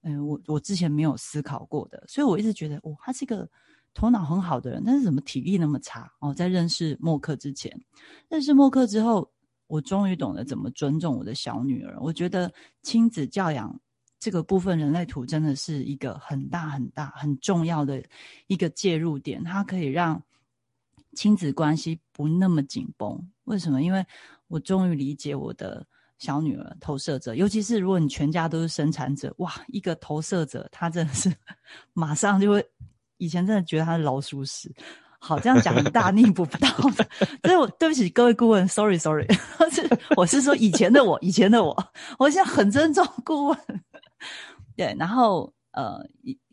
[0.00, 3.46] 嗯，我我之前没有思考过的，所以我一直觉得，哦，他是一个
[3.92, 6.10] 头脑很好的人，但是怎么体力那么差？
[6.20, 7.70] 哦，在认识默克之前，
[8.30, 9.30] 认识默克之后，
[9.66, 11.98] 我终于懂得怎么尊重我的小女儿。
[12.00, 12.50] 我觉得
[12.82, 13.78] 亲子教养。
[14.24, 18.02] 这个部分人类图真的是一个很大很大很重要的
[18.46, 20.22] 一个介入点，它可以让
[21.14, 23.20] 亲子关系不那么紧绷。
[23.44, 23.82] 为什么？
[23.82, 24.02] 因为
[24.48, 31.30] 我终于理解我的小女儿投射者，尤其是如果你全家都是生产者，哇，一个投射者，他真的是
[31.92, 32.66] 马上就会，
[33.18, 34.74] 以前真的觉得他是老鼠屎。
[35.18, 37.06] 好，这样讲大 逆不道的。
[37.42, 39.26] 所以我对不起各位顾问，sorry sorry，
[39.70, 41.76] 是我是说以前的我，以前的我，
[42.18, 43.58] 我现在很尊重顾问。
[44.76, 46.00] 对，然后呃，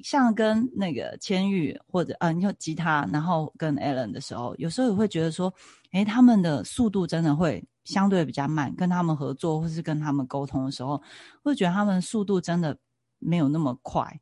[0.04, 5.54] 像跟那个千玉或者啊，你说吉他，然后跟 Allen 的时候，有时候也会觉得说，
[5.92, 8.76] 诶，他们的速度真的会相对比较慢。
[8.76, 11.02] 跟他们合作或是跟他们沟通的时候，
[11.44, 12.78] 会觉得他们速度真的
[13.20, 14.20] 没有那么快。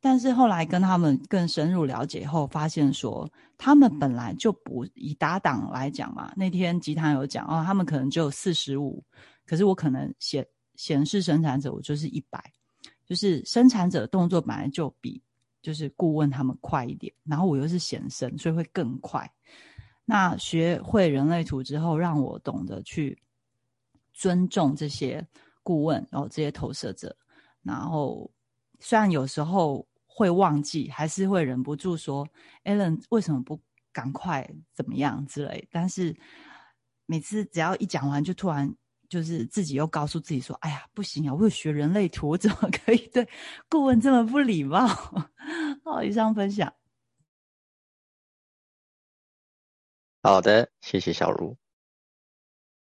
[0.00, 6.32] 但是后来跟他们更深入了解后，发现说，他们本来就不以打档来讲嘛。
[6.36, 9.04] 那天吉他有讲哦，他们可能就四十五，
[9.44, 12.42] 可是我可能显显示生产者，我就是一百。
[13.10, 15.20] 就是生产者动作本来就比
[15.62, 19.28] 就是顾问他们快一点，然后我又是显生，所以会更快。
[20.04, 23.20] 那学会人类图之后，让我懂得去
[24.12, 25.26] 尊重这些
[25.64, 27.16] 顾问，然后这些投射者。
[27.64, 28.30] 然后
[28.78, 32.24] 虽然有时候会忘记，还是会忍不住说
[32.62, 33.60] ：“Allen 为什么不
[33.92, 36.16] 赶快怎么样之类？”但是
[37.06, 38.72] 每次只要一讲完，就突然。
[39.10, 41.34] 就是自己又告诉自己说：“哎呀，不行啊！
[41.34, 43.28] 我有学人类图，我怎么可以对
[43.68, 44.86] 顾问这么不礼貌？”
[45.84, 46.72] 好，以上分享。
[50.22, 51.56] 好的，谢谢小茹。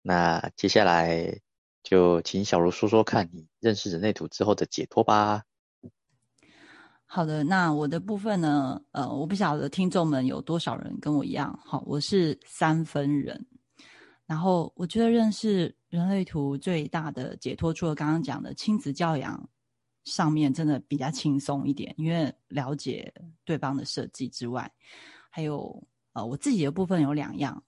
[0.01, 1.39] 那接下来
[1.83, 5.43] 就请小茹说说看你认识人类图之后的解脱吧。
[7.05, 8.81] 好的，那我的部分呢？
[8.91, 13.45] 呃，我不晓得听众们有多少人跟我一样，好，我是三分人。
[14.25, 19.49] 然后我觉得认识人类图最大的解脱，除了刚刚讲的亲子教养
[20.03, 23.13] 上面真的比较轻松一点，因为了解
[23.45, 24.69] 对方的设计之外，
[25.29, 25.81] 还有
[26.11, 27.63] 呃我自己的部分有两样，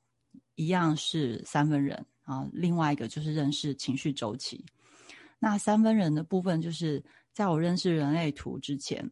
[0.56, 4.66] 一样是三分人啊，另外一个就是认识情绪周期。
[5.40, 9.10] 那三分人的部分，就是在我认识人类图之前。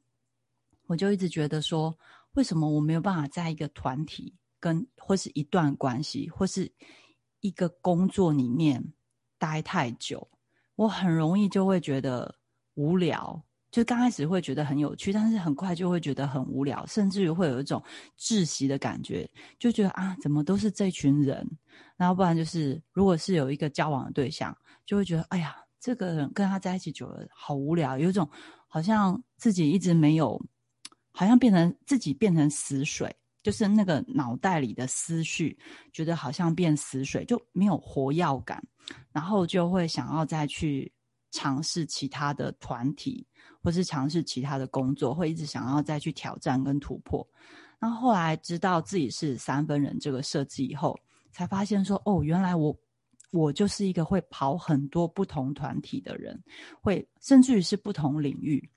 [0.87, 1.97] 我就一直觉得说，
[2.33, 6.71] 为什么我没有办法在一个团体跟或是一段关系或是
[7.39, 8.93] 一个工作里面
[9.45, 10.27] 待太久？
[10.75, 12.33] 我很容易就会觉得
[12.73, 13.39] 无聊，
[13.71, 17.81] 就刚开始会觉得很有趣，但是很快就会觉得很无聊，甚至于会有一种
[18.17, 19.29] 窒息的感觉，
[19.59, 21.47] 就觉得啊，怎么都是这群人？
[21.95, 28.27] 然后不然就是，如果是有一个交往的对象，就会觉得哎呀，这个人跟他在一起久了好无聊，有一种
[28.67, 30.43] 好像自己一直没有。
[31.17, 35.55] 好像变成自己变成死水，就是那个脑袋里的思绪，
[35.93, 38.59] 觉得好像变死水，就没有活药感，
[39.11, 40.91] 然后就会想要再去
[41.29, 43.23] 尝试其他的团体，
[43.61, 47.23] 或是尝试其他的工作，会一直想要再去挑战跟突破。
[47.79, 50.99] 那后来知道自己是三分人这个设计以后，
[51.31, 52.75] 才发现说，哦，原来我
[53.29, 56.43] 我就是一个会跑很多不同团体的人，
[56.81, 58.67] 会甚至于是不同领域。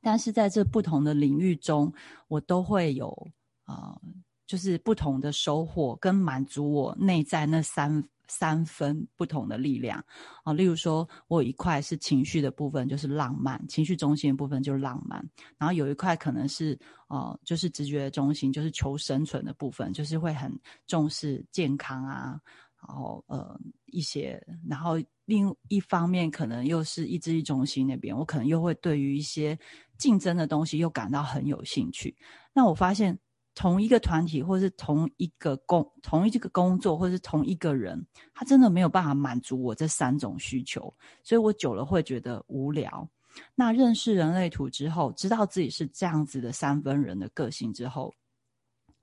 [0.00, 1.92] 但是在这不同的领域中，
[2.28, 3.28] 我都会有
[3.72, 3.98] 啊，
[4.46, 10.04] 就是不同的收获跟满足我内在那三三分不同的力量
[10.44, 10.52] 啊。
[10.52, 15.24] 例如说，我有一块是情绪的部分，就是浪漫，情绪中心的部分就是浪漫。
[15.58, 20.52] 然后有一块可能是呃，就是直觉中心，就是求生存的部分，就是会很
[20.86, 22.40] 重视健康啊。
[22.86, 23.56] 然后呃
[23.86, 29.56] 一些，然后另一方面可能又是意志力中心那边，我可能又会对于一些
[29.98, 32.16] 竞争的东西又感到很有兴趣。
[32.52, 33.16] 那我发现
[33.54, 43.08] 同一个团体，或是同一个工，同一个工作，或是同一个人，他真的没有办法满足我这三种需求，所以我久了会觉得无聊。
[43.54, 48.12] 那认识人类图之后，知道自己是这样子的三分人的个性之后。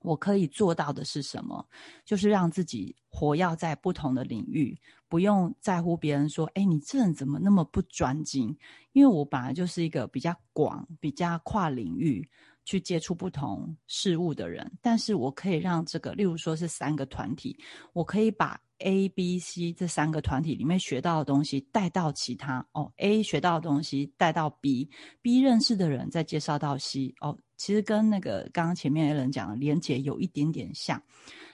[0.02, 1.62] 我可以做到的是什么？
[2.06, 4.74] 就是让自己活跃在不同的领域，
[5.10, 8.56] 不用在乎别人说：“哎，你这人怎么那么不专精？”
[8.92, 12.26] 因为我本来就是一个比较广、比较跨领域
[12.64, 17.56] 去接触不同事物的人，但是我可以让这个，例如说是三个团体，
[17.92, 18.60] 我可以把。
[18.82, 30.98] A、B、C 这三个团体里面学到的东西带到其他哦，A 学到的东西带到 B，B 认识的人再介绍到 C 哦，其实跟那个刚刚前面的人讲的连结有一点点像，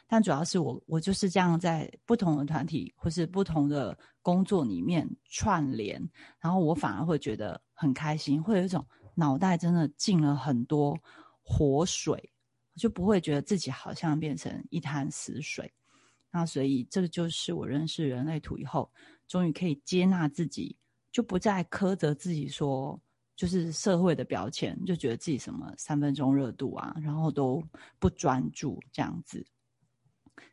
[0.07, 6.01] 但主要是我我就是这样在不同的团体或是不同的工作里面串联，
[6.39, 10.97] 然后我反而会觉得很开心，会有一种脑袋真的进了很多
[11.43, 12.33] 活水，
[12.77, 15.73] 就不会觉得自己好像变成一滩死水。
[16.31, 18.93] 那所以，这个就是我认识人类图以后，
[19.27, 20.77] 终于可以接纳自己，
[21.11, 23.01] 就不再苛责自己，说
[23.35, 27.63] 就是社会的标签，就觉得自己什么三分钟热度啊，然后都
[27.99, 29.45] 不专注这样子。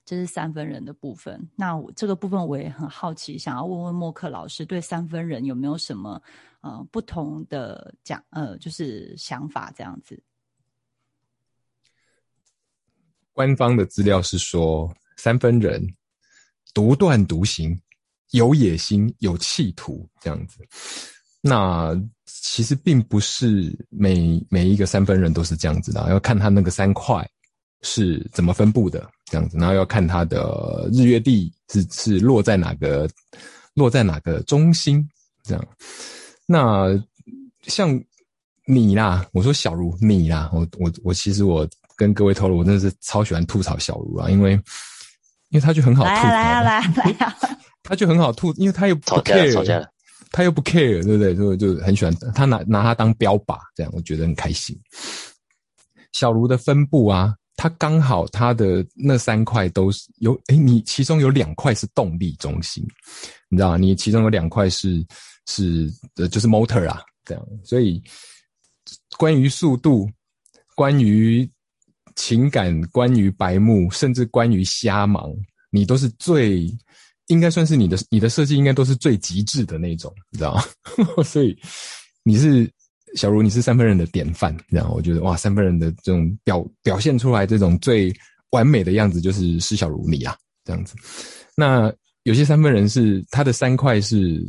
[0.05, 1.49] 这是三分人的部分。
[1.55, 6.21] 那我这个部分我也很好奇，想要问问默克老师，对三分人有没有什么
[6.61, 10.21] 呃不同的讲呃，就是想法这样子？
[13.31, 14.93] 官方的资料是说。
[15.15, 15.79] 三分人，
[16.73, 17.79] 独断独行，
[18.31, 20.67] 有野心，有企图，这样子。
[21.39, 27.25] 那其实并不是每每一个三分人都是这样子的，要看他那个三块
[27.83, 29.57] 是怎么分布的，这样子。
[29.57, 33.09] 然后要看它的日月地是是落在哪个
[33.73, 35.03] 落在哪个中心，
[35.43, 35.67] 这样。
[36.45, 36.87] 那
[37.63, 37.99] 像
[38.67, 44.59] 你啦，我说小茹你啦，我我我其实我跟各位透露，我真的是超喜欢吐槽小茹啊，因为。
[45.49, 47.37] 因为他就很好吐，来来来来呀，
[47.83, 49.87] 他就很好吐，因为他又不 care，
[50.31, 51.35] 他又不 care，对不对？
[51.35, 54.75] 就就很喜欢他拿拿他当标靶，这样我觉得很开心。
[56.11, 62.85] 小卢的分布啊，他刚好他的那三块都是有，哎，你其中有两块是动力中心，
[63.49, 65.05] 你知道你其中有两块是
[65.47, 68.01] 是呃，就是 motor 啊，这样，所以
[69.17, 70.09] 关于速度，
[70.75, 71.49] 关于。
[72.15, 75.33] 情感关于白目，甚至关于瞎忙，
[75.71, 76.71] 你都是最
[77.25, 80.63] 应该算是你的你的设计应该都是最极致的那种，你知道吗？
[81.25, 81.59] 所以
[82.21, 82.71] 你是
[83.15, 88.13] 小茹，你是三分人的典范，这样我觉得哇，三分人的这种表表现出来这种最
[88.51, 90.95] 完美的样子，就是施小茹你啊，这样子。
[91.55, 91.93] 那
[92.23, 94.41] 有些三分人是他的三块是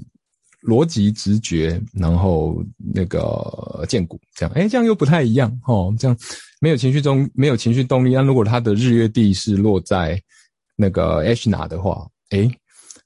[0.63, 5.95] 逻辑、直觉，然后那个剑骨，这样，哎，这样又不太一样哦。
[5.99, 6.17] 这样
[6.61, 8.15] 没有情绪中没有情绪动力。
[8.15, 10.19] 那如果他的日月地是落在
[10.77, 12.51] 那个 H 拿的话，哎，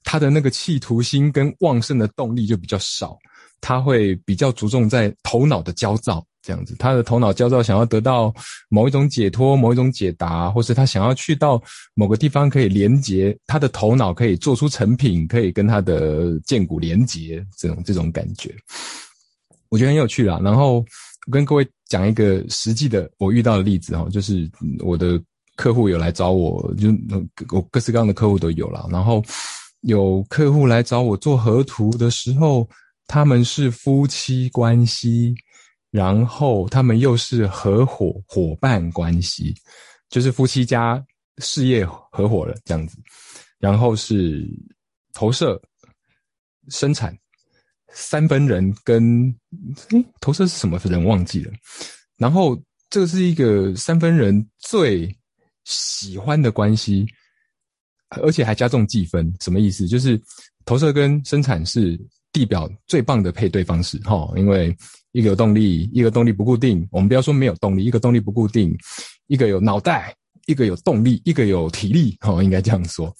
[0.03, 3.17] 他的那个企图心跟旺盛的动力就比较少，
[3.61, 6.25] 他会比较着重在头脑的焦躁。
[6.41, 8.33] 这样子，他的头脑焦躁，想要得到
[8.69, 11.61] 某一种解脱、某一种解答，或是他想要去到
[11.93, 18.55] 某个地方可以连接，他的头脑可以做出成品，可以跟他的剑骨连接，这种这种感觉，
[19.67, 20.39] 我觉得很有趣啦。
[20.41, 20.83] 然后
[21.29, 24.49] 跟各位讲一个实际的我遇到的例子哈，就是
[24.79, 25.21] 我的
[25.57, 26.89] 客户有来找我，就
[27.51, 28.87] 我各式各样的客户都有了。
[28.89, 29.21] 然后
[29.81, 32.67] 有客户来找我做合图的时候，
[33.09, 35.35] 他们是夫妻关系。
[35.91, 39.55] 然后他们又是合伙伙伴关系，
[40.07, 41.03] 就是夫妻家
[41.39, 42.95] 事业合伙了这样子。
[43.57, 44.47] 然后是
[45.13, 45.59] 投射、
[46.67, 47.17] 生产
[47.91, 49.35] 三分人跟
[50.21, 51.51] 投射是什么人忘记了。
[52.17, 52.55] 然后
[52.91, 55.11] 这是一个三分人最
[55.63, 57.03] 喜欢的关系，
[58.09, 59.33] 而且还加重计分。
[59.39, 59.87] 什么意思？
[59.87, 60.21] 就是
[60.65, 61.99] 投射跟生产是
[62.31, 64.75] 地表最棒的配对方式哈，因为。
[65.11, 66.87] 一个有动力，一个动力不固定。
[66.91, 68.77] 我们不要说没有动力，一个动力不固定，
[69.25, 70.15] 一个有脑袋，
[70.45, 72.15] 一个有动力，一个有体力。
[72.21, 73.11] 哦，应该这样说。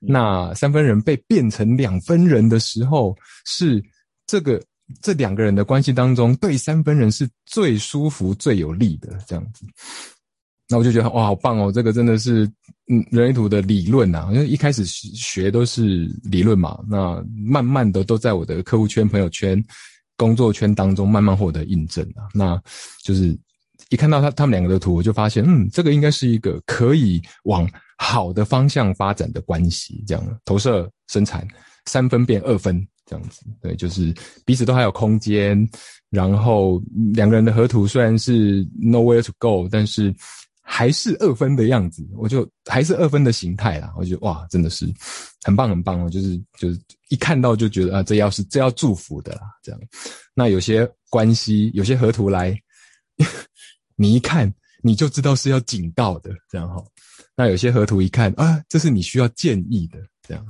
[0.00, 3.12] 那三分人被变成两分人的时候，
[3.44, 3.82] 是
[4.24, 4.62] 这个
[5.00, 9.66] 这两个人的关系当中，对三分人是最舒服、最有利的这样子。
[10.72, 11.70] 那我就觉得哇，好棒哦！
[11.70, 12.50] 这个真的是
[12.88, 14.28] 嗯，人类图的理论呐。
[14.32, 19.62] 因为一开始学都是理论嘛，那慢慢的都在我的客户圈、朋友圈。
[20.14, 22.62] 工作圈当中慢慢获得印证啊，那
[23.02, 23.36] 就是
[23.88, 30.04] 一看到他他们两个的图，我就发现，嗯，这个应该是一个可以往好的方向发展的关系。
[30.06, 31.48] 这样投射生产
[31.86, 34.14] 三分变二分这样子，对，就是
[34.44, 35.68] 彼此都还有空间。
[36.08, 36.80] 然后
[37.14, 40.14] 两个人的合图虽然是 nowhere to go，但是。
[40.64, 43.92] 还是二分的样子，我就还是二分的形态啦。
[43.96, 44.86] 我觉得哇，真的是
[45.42, 46.08] 很棒很棒哦！
[46.08, 49.80] 就是就是一看到就觉得啊，这要是这要祝福的啦，这样。
[50.34, 52.56] 那有些关系，有些河图来，
[53.96, 54.50] 你一看
[54.82, 56.82] 你就知道是要警告的，这样哈。
[57.36, 60.46] 那有些河图一看啊，这是你需要建议的，这样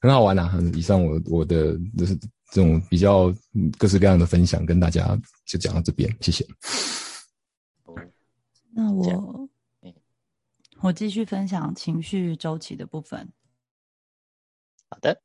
[0.00, 0.50] 很好玩呐。
[0.74, 2.16] 以上我我的就是
[2.50, 3.32] 这种比较
[3.78, 6.46] 各式各样的分享，跟大家就讲到这边，谢谢。
[8.72, 9.49] 那我。
[10.82, 13.30] 我继续分享情绪周期的部分。
[14.88, 15.22] 好的，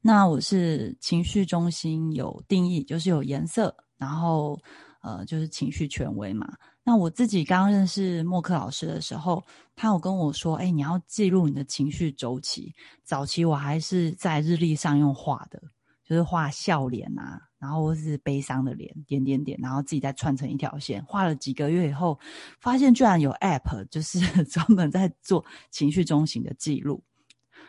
[0.00, 4.56] 那我是情绪中心有定义，就是有颜色，然后
[5.02, 6.56] 呃，就是情绪权威嘛。
[6.84, 9.44] 那我自己刚认识默克老师的时候，
[9.74, 15.60] 他有跟我说：“哎，你要记录你的情绪周期。”早期我还是在日历上用画的，
[16.04, 17.47] 就是画笑脸啊。
[17.58, 21.04] 然后是悲伤的脸，点点点，然后自己再串成一条线。
[21.04, 22.16] 画了几个月以后，
[22.60, 27.02] 发现居然有 App，就是 专门在做情绪中型的记录。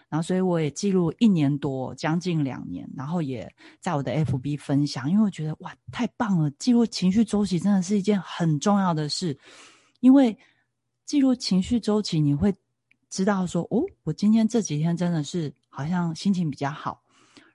[0.08, 2.88] 然后，所以我也记录一年多，将近两年。
[2.96, 6.52] 然后也在我的 FB 分享，因为我觉得哇，太棒了！
[6.52, 9.36] 记录情绪周期真的是一件很重要的事，
[10.02, 10.38] 因为
[11.06, 12.54] 记录情绪周期，你会
[13.10, 17.02] 知道说，哦，我今天这几天真的是好像心情比较好，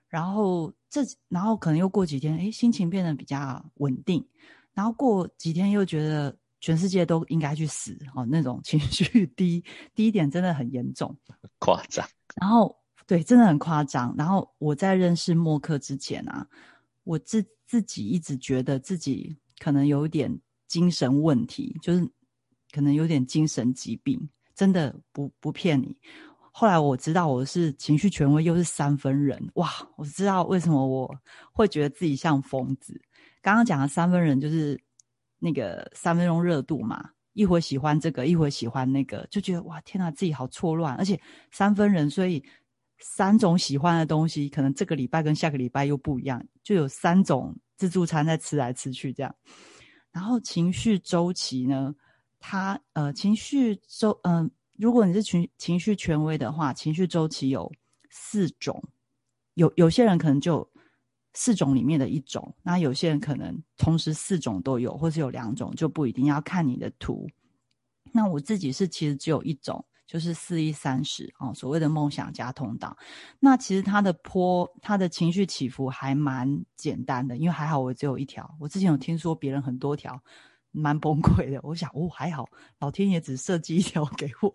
[0.09, 0.73] 然后。
[0.89, 4.25] 这然后可能又过几天，哎，心情变得比较稳定，
[4.73, 9.63] 然后过几天又觉得全世界都应该去死哦，那种情绪低
[9.93, 11.15] 低点真的很严重，
[11.59, 12.07] 夸张。
[12.41, 12.75] 然后
[13.05, 14.15] 对，真的很夸张。
[14.17, 16.47] 然后我在认识默克之前啊，
[17.03, 22.09] 我自自己一直觉得自己可能有点精神问题，就是
[22.71, 25.95] 可能有点精神疾病，真的不不骗你。
[26.57, 29.69] 后来我知道我是情绪权威，又是三分人，哇！
[29.97, 31.13] 我知道为什么我
[31.51, 32.97] 会觉得自己像疯子。
[33.41, 34.81] 刚刚讲的三分人就是
[35.37, 40.95] 那个三分钟热度嘛，一会喜欢这个，一会喜欢那个，就觉得哇，天哪，自己好错乱。
[40.95, 41.19] 而且
[41.51, 42.41] 三分人，所以
[42.99, 49.35] 三种喜欢的东西，可能这个礼拜跟下个礼拜又不一样，就有三种自助餐在吃来吃去这样。
[50.09, 51.93] 然后情绪周期呢，
[52.39, 54.49] 它呃，情绪周嗯。
[54.77, 57.71] 如果你是情情绪权威的话，情绪周期有
[58.09, 58.83] 四种，
[59.53, 60.69] 有有些人可能就
[61.33, 67.27] 四种里面的一种，那有些人可能同时四种都有，或是有两种，就不一定要看你的图。
[68.11, 72.95] 那我自己是其实只有一种，就是四一三十哦，所谓的梦想家通道。
[73.39, 78.55] 那其实它的坡，它的情绪起伏还蛮简单的，因为还好我只有一条。
[78.59, 80.21] 我之前有听说别人很多条。
[80.75, 82.45] 蛮崩溃的，我想哦还好，
[82.79, 84.53] 老天爷只设计一条给我，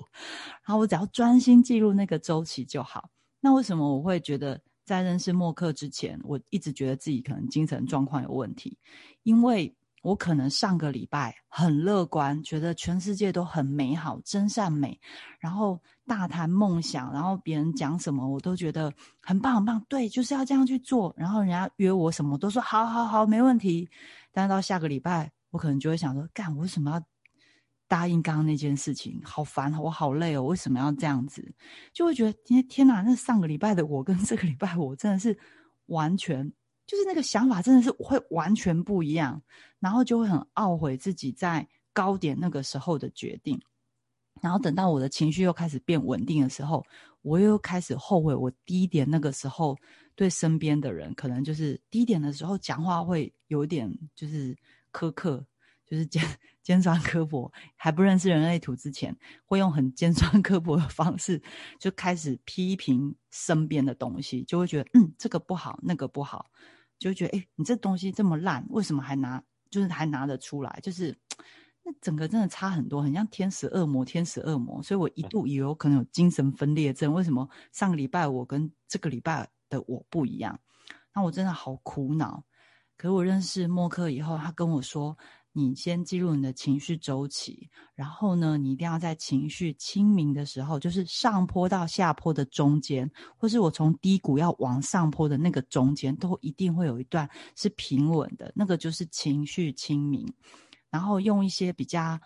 [0.64, 3.08] 然后我只要专心记录那个周期就好。
[3.40, 8.76] 那为什么我会觉得在认识默克之前，我一直觉得自己可能精神状况有问题，
[9.22, 14.98] 因为我可能上个礼拜很乐观，觉得全世界都很美好、真善美，
[15.38, 21.14] 然后大谈梦想，然后别人讲什么我都觉得很棒很棒，对，就是要这样去做。
[21.16, 23.88] 然后人家约我什么都说好好好，没问题。
[24.32, 27.02] 但是到下个礼拜，我可能就会想说，干，我为什么要？
[27.88, 31.52] 答应刚刚那件事情，好烦，我好累哦，为什么要这样子？
[31.92, 35.36] 就会觉得天天哪，那上个礼拜的我跟这个礼拜我真的是
[35.86, 36.48] 完全
[36.86, 39.42] 就是那个想法真的是会完全不一样，
[39.80, 43.60] 然后就会很懊悔自己在高点那个时候的决定，
[44.40, 46.86] 然后等到我的情绪又开始变稳定的时候，
[47.22, 49.76] 我又开始后悔我低点那个时候
[50.14, 54.56] 对身边的人，可能就是低点的时候讲话会有点就是
[54.92, 55.46] 苛刻。
[55.86, 56.22] 就是尖
[56.62, 61.42] 尖酸刻薄，还不认识人类图之前，会用很尖酸刻薄的方式
[61.80, 66.48] 就开始批评身边的东西，就会觉得嗯这个不好，那个不好，
[66.96, 70.78] 就会觉得哎你这东西这么烂，为什么还拿就是还拿得出来？
[70.80, 71.18] 就是
[71.82, 74.80] 那整个真的差很多，很像天使恶魔，天使恶魔。
[74.80, 77.12] 所以我一度以为我可能有精神分裂症。
[77.12, 80.60] 为什么上个礼拜我跟这个礼拜的我不一样？
[81.12, 82.44] 那我真的好苦恼。
[83.00, 85.16] 可我认识默克以后，他跟我说。
[85.52, 100.24] 你先记录你的情绪周期，然后呢，你一定要在情绪清明的时候，就是上坡到下坡的中间，或是我从低谷要往上坡的那个中间，都一定会有一段是平稳的，那个就是情绪清明。
[100.88, 102.16] 然后用一些比较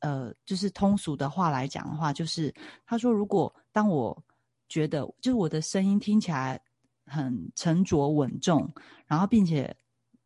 [0.00, 2.52] 呃，就是通俗的话来讲的话，就是
[2.84, 4.20] 他说，如果当我
[4.68, 6.60] 觉得就是我的声音听起来
[7.06, 8.68] 很沉着稳重，
[9.06, 9.72] 然后并且。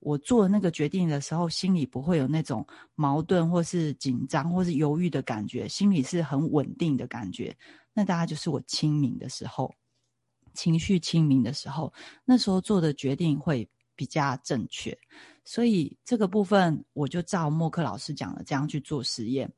[0.09, 7.55] 我做那个决定的时候，心里不会有那种矛盾，或是紧张，或是犹豫的感觉，心里是很稳定的感觉。
[7.93, 9.71] 那大概就是我清明的时候，
[10.55, 11.93] 情绪清明的时候，
[12.25, 14.97] 那时候做的决定会比较正确。
[15.45, 19.53] 所以这个部分，我就照默克老师讲的这样去做实验，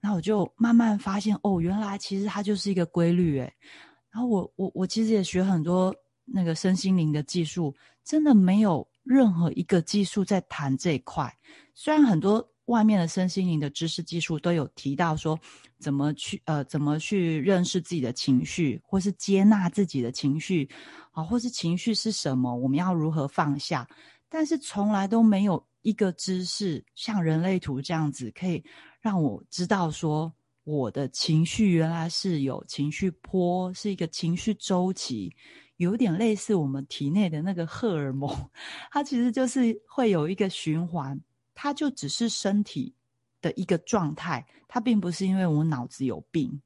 [0.00, 3.50] 然后我就慢慢发现，哦，原来其实它就是一个规律，诶
[4.10, 5.94] 然后我我我其实也学很多
[6.26, 7.74] 那个身心灵的技术，
[8.04, 8.86] 真的没有。
[9.04, 11.32] 任何一个技术在谈这一块，
[11.74, 15.38] 虽然很多外面的身心灵的知识技术都有提到说
[15.78, 20.66] 怎么去呃怎么去认识自己的情绪，或是接纳自己的情绪，
[21.12, 23.86] 啊，或是情绪是什么，我们要如何放下，
[24.30, 28.64] 但是从来都没有一个知识像人类图这样子，可以
[29.00, 30.32] 让我知道说
[30.64, 35.30] 我的情绪原来是有情绪波，是一个情绪周期。
[35.76, 38.30] 有点类似我们体内的那个荷尔蒙，
[38.90, 41.20] 它其实就是会有一个循环，
[41.54, 42.94] 它就只是身体
[43.40, 46.62] 的一个状态，它并不是因为我脑子有病，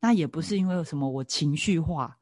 [0.00, 2.16] 那也不是因为什么我情绪化，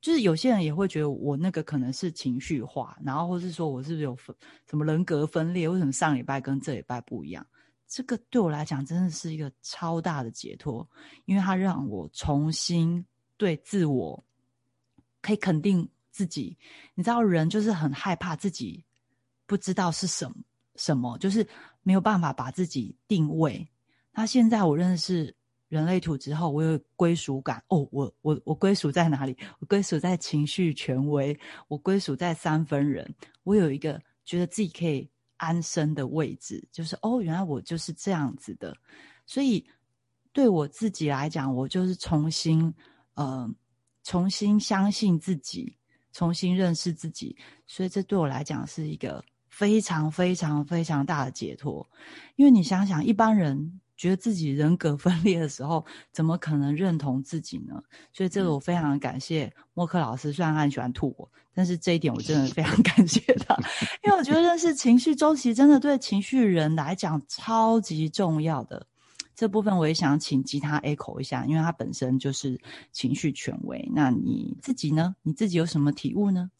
[0.00, 4.34] 就是有些人也会觉得我那个可能是情绪化，然后或是说我是不是有分
[4.70, 5.68] 什么人格分裂？
[5.68, 7.46] 为什么上礼拜跟这礼拜不一样？
[7.86, 10.88] 这个对我来讲真的是一个超大的解脱，
[11.26, 13.04] 因为它让我重新
[13.36, 14.24] 对自我。
[15.20, 16.56] 可以肯定自己，
[16.94, 18.84] 你知道人就是很害怕自己
[19.46, 20.36] 不知道是什么
[20.76, 21.46] 什么，就是
[21.82, 23.68] 没有办法把自己定位。
[24.12, 25.34] 那现在我认识
[25.68, 27.62] 人类图之后，我有归属感。
[27.68, 29.36] 哦，我我我归属在哪里？
[29.60, 31.38] 我归属在情绪权威，
[31.68, 33.14] 我归属在三分人。
[33.44, 38.76] 我有一个觉得自己可以安身的位置，就是哦，原来我就是这样子的。
[39.26, 39.64] 所以
[40.32, 42.74] 对我自己来讲，我就是重新
[43.14, 43.54] 嗯。
[44.08, 45.76] 重新相信自己，
[46.14, 47.36] 重新认识自己，
[47.66, 51.86] 所以这对我来讲是一个非常非常非常大的解脱。
[52.36, 57.82] 因为你想想，一般人觉得自己人格分裂的时候，怎么可能认同自己呢？
[58.10, 63.54] 所以这个我非常感谢默克老师，虽然他很喜欢吐我，但是这一点我真的非常 感谢他，
[64.02, 68.86] 因为我觉得认识情绪周期真的对情绪人来讲超级重要的。
[69.38, 72.60] 这部分我也想请吉他 echo 一下，因为他本身就是
[72.90, 73.88] 情绪权威。
[73.94, 75.14] 那你自己呢？
[75.22, 76.50] 你自己有什么体悟呢？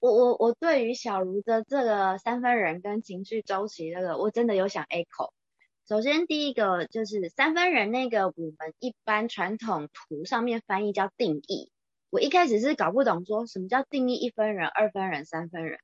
[0.00, 5.30] 我我我对于小茹的这个三分人跟情绪周期这个，我真的有想 echo。
[5.88, 11.70] 首先第一个就是三分人那个，我们一般传统图上面翻译叫定义。
[12.10, 15.78] 我一开始是搞不懂说什么叫定义一分人、二分人、三分人。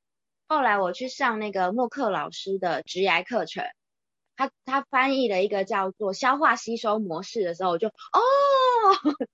[0.49, 3.63] 后来我去上那个默克老师的职涯课程。
[4.35, 7.91] 他他翻译了一个叫做消化吸收模式的时候，我就哦，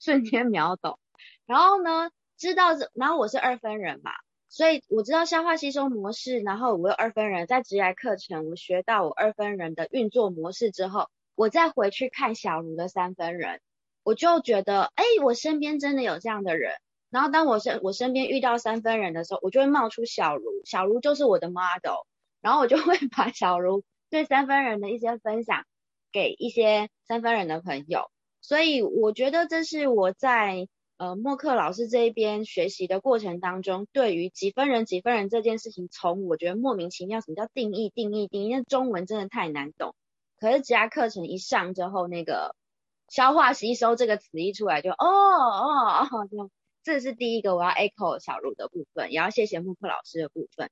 [0.00, 0.98] 瞬间秒懂。
[1.46, 4.12] 然后呢，知道这，然后我是二分人嘛，
[4.48, 6.40] 所以我知道消化吸收模式。
[6.40, 13.60] 然后我有二分人，在职业课程我学到我二分人的运作模式之后，我再回去看小茹的三分人，
[14.02, 16.72] 我就觉得，哎，我身边真的有这样的人。
[17.10, 22.04] 然后当我身我身边遇到三分人的时候，我就会冒出小茹，小茹就是我的 model，
[22.42, 25.64] 然后我就会把小茹对三分人的一些分享
[26.12, 39.94] 给一些三分人的朋友，所以我觉得这是我在呃默克老师这一边学习的过程当中，对于几分人几分人这件事情，从我觉得莫名其妙什么叫定义定义定义，因为中文真的太难懂，
[40.38, 42.56] 可是其他课程一上之后，那个
[43.08, 46.50] 消化吸收这个词一出来就哦哦哦。
[46.82, 50.70] 这是第一个我要 echo 小茹的部分，也要谢谢木克老师的部分。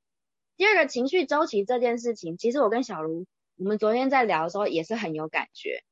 [0.57, 3.26] 第二个情绪周期这件事情，其实我跟小茹
[3.57, 5.82] 我们昨天在聊的时候也是很有感觉，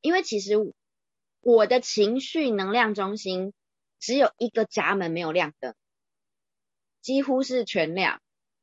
[0.00, 0.54] 因为其实
[1.40, 3.52] 我的情绪能量中心
[3.98, 5.74] 只有一个闸门没有亮灯，
[7.00, 8.20] 几乎是全亮，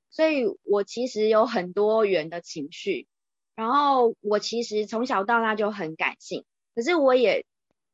[0.10, 3.08] 所以我其实有很多元的情绪，
[3.56, 6.46] 然后我其实从小到大就很感性，
[6.76, 7.46] 可是我也。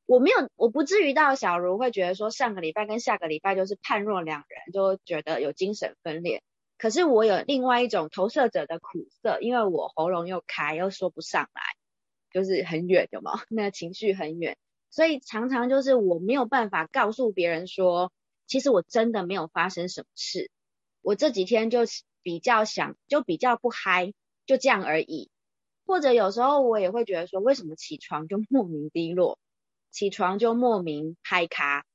[0.09, 6.41] 我没有，我不至于到小茹会觉得说上个礼拜跟下个礼拜就是判若两人，就觉得有精神分裂。
[6.77, 11.61] 可是我有另外一种投射者的苦涩，因为我喉咙又开又说不上来，
[12.31, 14.57] 就是很远的嘛， 那个情绪很远，
[14.89, 18.11] 所以常常就是我没有办法告诉别人说，
[18.45, 20.51] 其实我真的没有发生什么事，
[21.01, 21.79] 我这几天就
[22.21, 24.13] 比较想，就比较不嗨，
[24.45, 25.31] 就这样而已。
[25.85, 29.39] 或者有时候我也会觉得说，为什么起床就莫名低落？
[29.89, 31.85] 起床就莫名嗨咖，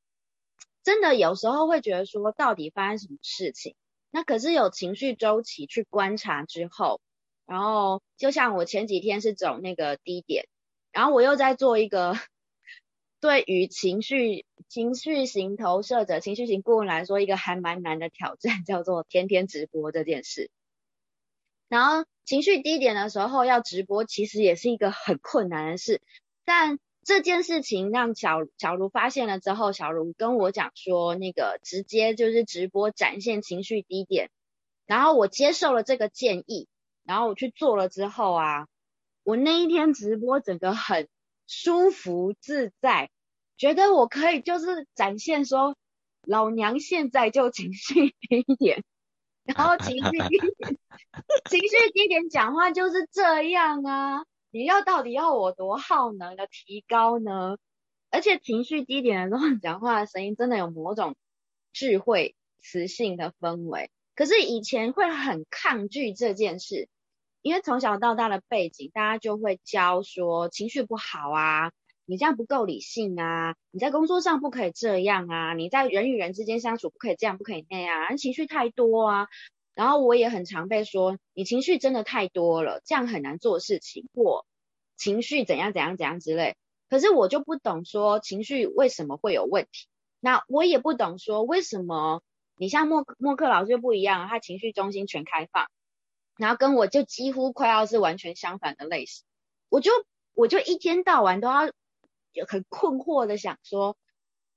[0.82, 3.76] 真的有时候会觉得说，到底发生什么事情？
[4.14, 7.00] 那可是有情绪周期去观察之后，
[7.46, 10.46] 然后就像我前几天是走那个低点，
[10.92, 12.14] 然后我又在做一个
[13.20, 20.50] 对于情绪情绪型投射者、情绪型顾问来说一个还蛮难的挑战， 叫做天天直播这件事。
[21.68, 26.02] 然后情绪低点的时候要直播，其实也是一个很困难的事，
[26.44, 26.78] 但。
[27.04, 34.30] 这件事情让小小茹发现了之后，小茹跟我讲说，那个直接就是直播展现情绪低点，
[34.86, 36.68] 然后我接受了这个建议，
[37.04, 38.68] 然后我去做了之后啊，
[39.24, 41.08] 我那一天直播整个很
[41.48, 43.10] 舒服自在，
[43.56, 45.76] 觉得我可以就是展现说，
[46.24, 48.84] 老娘现在就情绪低点，
[49.42, 50.78] 然后情绪低点，
[51.50, 54.24] 情绪低点讲话就是这样啊。
[54.52, 57.56] 你要到底要我多耗能的提高呢？
[58.10, 61.16] 而且情绪低点的时候讲话的声音真的有某种
[61.72, 63.90] 智慧、磁性的氛围。
[64.14, 66.90] 可是以前会很抗拒这件事，
[67.40, 71.72] 因为从小到大的背景，大家就会教说情绪不好啊，
[72.04, 79.28] 你这样不够理性啊，你在工作上不可以这样啊，你在人与人之间相处不可以这样，不可以那样，啊情绪太多啊。
[79.74, 84.44] 然后我也很常被说，你情绪真的太多了，这样很难做事情，或
[84.96, 86.56] 情绪怎样怎样怎样之类。
[86.88, 89.88] 可是我就不懂说情绪为什么会有问题。
[90.20, 92.22] 那我也不懂说为什么
[92.56, 95.66] 你像默默克老师就不一样，他情绪中心全开放，
[96.36, 99.24] 然后跟我就几乎快要是完全相反的类型。
[99.68, 99.90] 我就
[100.34, 101.72] 我就一天到晚都要
[102.46, 103.96] 很困惑的想说，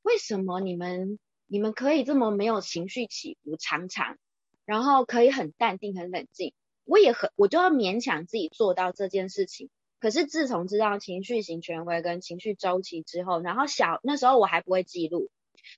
[0.01, 4.18] 为什么你们你们可以这么没有情绪起伏，常常？
[4.66, 6.53] 然后可以很淡定、很冷静，
[6.84, 9.70] 我也很，我就要勉强自己做到这件事情。
[9.99, 15.30] 可是自从知道情绪型权威跟情绪周期之后，然后小那时候我还不会记录，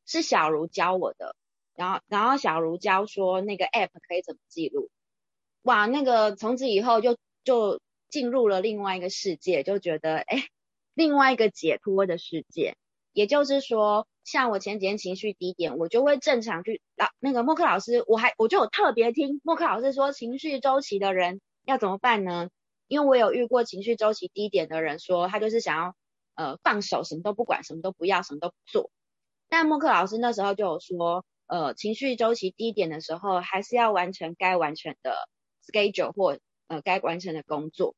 [0.06, 1.36] 是小茹教我的。
[1.76, 4.90] 然后，然后小茹教说那个 app 可以怎么记录，
[5.62, 7.80] 哇，那个从此以后就就
[8.10, 10.48] 进入了另外一个世界，就觉得哎，
[10.94, 12.76] 另外一个解脱的世界。
[13.14, 14.08] 也就是说。
[14.28, 22.50] 像我前几天情绪低点，我就会正常去老那个默克老师，我还我就有特别听默克老师说情绪周期的人要怎么办呢？
[22.90, 25.96] 因为我有遇过情绪周期低点的人，说他就是想要
[26.36, 28.92] 呃放手，什么都不管，什么都不要，什么都不做。
[29.48, 35.30] 但默克老师那时候就有说，呃情绪周期低点的时候，还是要完成该完成的
[35.66, 37.96] schedule 或呃该完成的工作。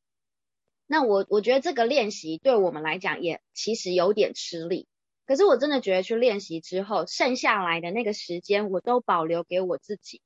[0.86, 4.86] 那我我觉得这个练习对我们来讲也其实有点吃力。
[5.30, 10.24] 可是我真的觉得去练习之后，剩下来的那个时间，我都保留给我自己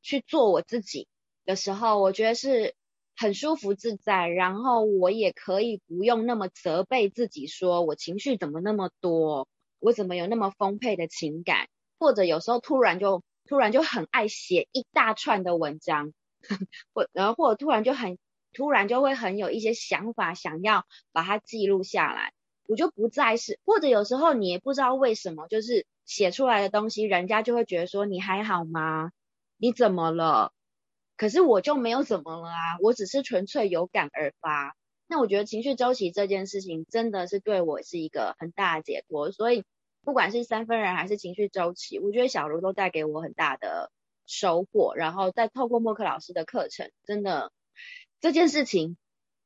[0.00, 1.08] 去做我自己
[1.44, 2.74] 的时候，我觉得是
[3.14, 4.28] 很舒服自在。
[4.28, 9.46] 然后我也可以不用那么责备自己，说我情绪怎么那么多，
[9.78, 11.68] 我怎么有那么丰沛的情感，
[11.98, 16.14] 或者有时候突然就突然就很爱写一大串的文章，
[16.94, 18.16] 或然后或者突然就很
[18.54, 22.32] 突然就会很有一些想法，想要把它记录下来。
[22.70, 29.10] 我就不再是，或者有时候你也不知道为什么，就是写出来的东西，人家就会觉得说你还好吗？
[29.56, 30.52] 你怎么了？
[31.16, 34.76] 可是我就没有怎么了啊，我只是纯粹有感而发。
[35.08, 39.64] 那我觉得情绪周期这件事情真的是对我是一个很大的解脱，所以
[40.04, 43.90] 不管是三分人还是情绪周期，我觉得小卢都带给我很大的
[44.26, 44.94] 收获。
[44.94, 47.50] 然后再透过默克老师的课程，真的
[48.20, 48.96] 这件事情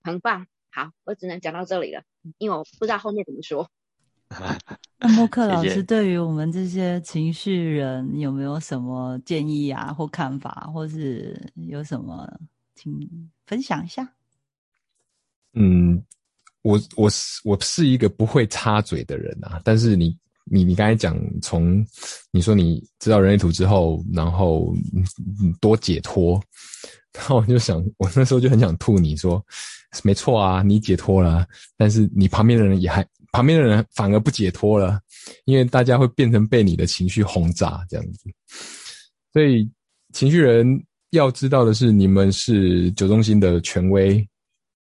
[0.02, 0.46] 很棒。
[0.74, 2.02] 好，我只能讲到这里了，
[2.38, 3.70] 因为我不知道后面怎么说。
[4.98, 12.28] 那默克老师对于我们这些情绪人有没有什么建议啊，或看法，或是有什么，
[12.74, 14.12] 请分享一下。
[15.52, 16.02] 嗯，
[16.62, 21.86] 我我是我是一个不会插嘴的人啊，但是你你你刚才讲从
[22.32, 24.74] 你说你知道人类图之后，然后
[25.60, 26.42] 多解脱，
[27.14, 29.44] 然后我就想，我那时候就很想吐你说，
[30.02, 31.46] 没错啊，你解脱了，
[31.76, 33.06] 但是你旁边的人也还。
[33.32, 35.00] 旁边的人反而不解脱了，
[35.44, 38.30] 因为大家会变成被你的情绪轰炸这样子。
[39.32, 39.68] 所以
[40.12, 44.24] 情绪人要知道的是，你们是九中心的权威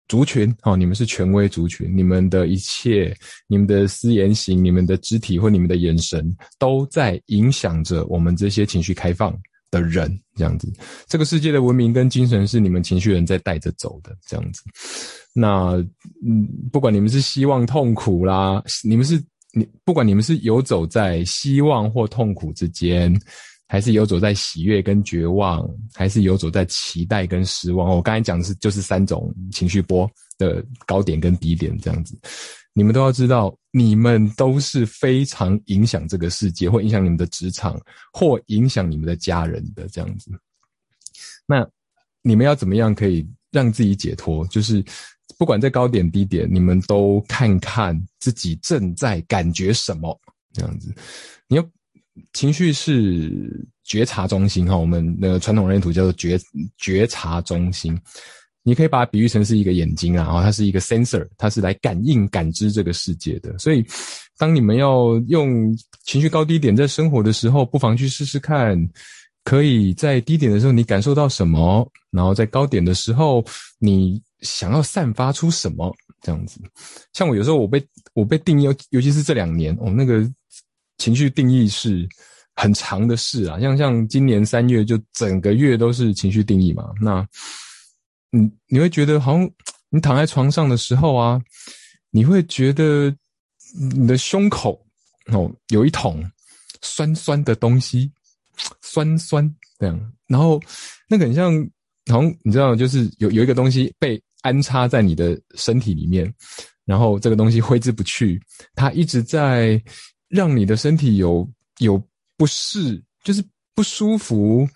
[0.08, 3.16] 族群哦，你们是权威族群，你们的一切、
[3.46, 9.32] 你们的私言行、你们的肢体或你们的眼神，都在影响着我们这些情绪开放
[9.72, 10.72] 的人这样子。
[11.08, 14.62] 这个世界的文明跟精神是你们情绪人在带着走的这样子。
[15.34, 15.72] 那
[16.24, 19.20] 嗯，不管你们是希望痛苦啦，你们是
[19.52, 23.12] 你不管你们是游走在希望或痛苦之间，
[23.66, 32.14] 还是游走在喜悦跟绝望，还是游走在期待跟失望，我刚才讲的是就是三种情绪波的高点跟低点这样子，
[32.72, 37.80] 你们都要知道，你们都是非常影响这个世界，或影响你们的职场，
[38.12, 40.30] 或影响你们的家人的这样子。
[41.46, 41.68] 那
[42.22, 44.46] 你们要怎么样可以让自己解脱？
[44.48, 44.84] 就是。
[45.38, 50.16] 不管在高点低点，你们都看看自己正在感觉什么
[50.52, 50.94] 这样子。
[51.48, 51.70] 你要
[52.32, 56.38] 情绪是觉察中心哈，我们那个传统人图叫做觉
[56.76, 57.98] 觉察中心。
[58.62, 63.56] 你可以把它比喻成是一个眼睛啊，然后它是一个 sensor，它是来感应感知这个世界的。
[63.58, 63.84] 所以，
[64.38, 68.76] 当你们要用情绪高低点在生活的时候，不妨去试试看，
[69.44, 73.44] 可以在低点的时候你感受到什么，然后在高点的时候
[73.78, 74.22] 你。
[74.42, 76.60] 想要散发出什么这样子？
[77.12, 77.80] 像我有时候我被
[78.12, 80.28] 我被定义，尤其是这两年，哦，那个
[80.98, 82.08] 情绪定义是
[82.56, 83.60] 很长的事啊。
[83.60, 86.90] 像像今年三月就整个月都是情绪定义嘛。
[87.00, 87.24] 那，
[88.32, 89.48] 你你会觉得好像
[89.88, 91.40] 你躺在床上的时候啊，
[92.10, 93.14] 你会觉得
[93.96, 94.84] 你的胸口
[95.26, 96.28] 哦有一桶
[96.82, 98.10] 酸酸的东西，
[98.80, 100.60] 酸酸这样，然后
[101.08, 101.52] 那个很像，
[102.10, 104.20] 好像你知道，就是有有一个东西被。
[104.42, 106.28] 安插在你的身体里面，
[106.84, 108.42] 然后这个东西挥之不去，
[108.74, 109.80] 它一直在
[110.26, 111.96] 让你的身体有有
[112.36, 113.40] 不适，就是
[113.72, 114.68] 不舒服，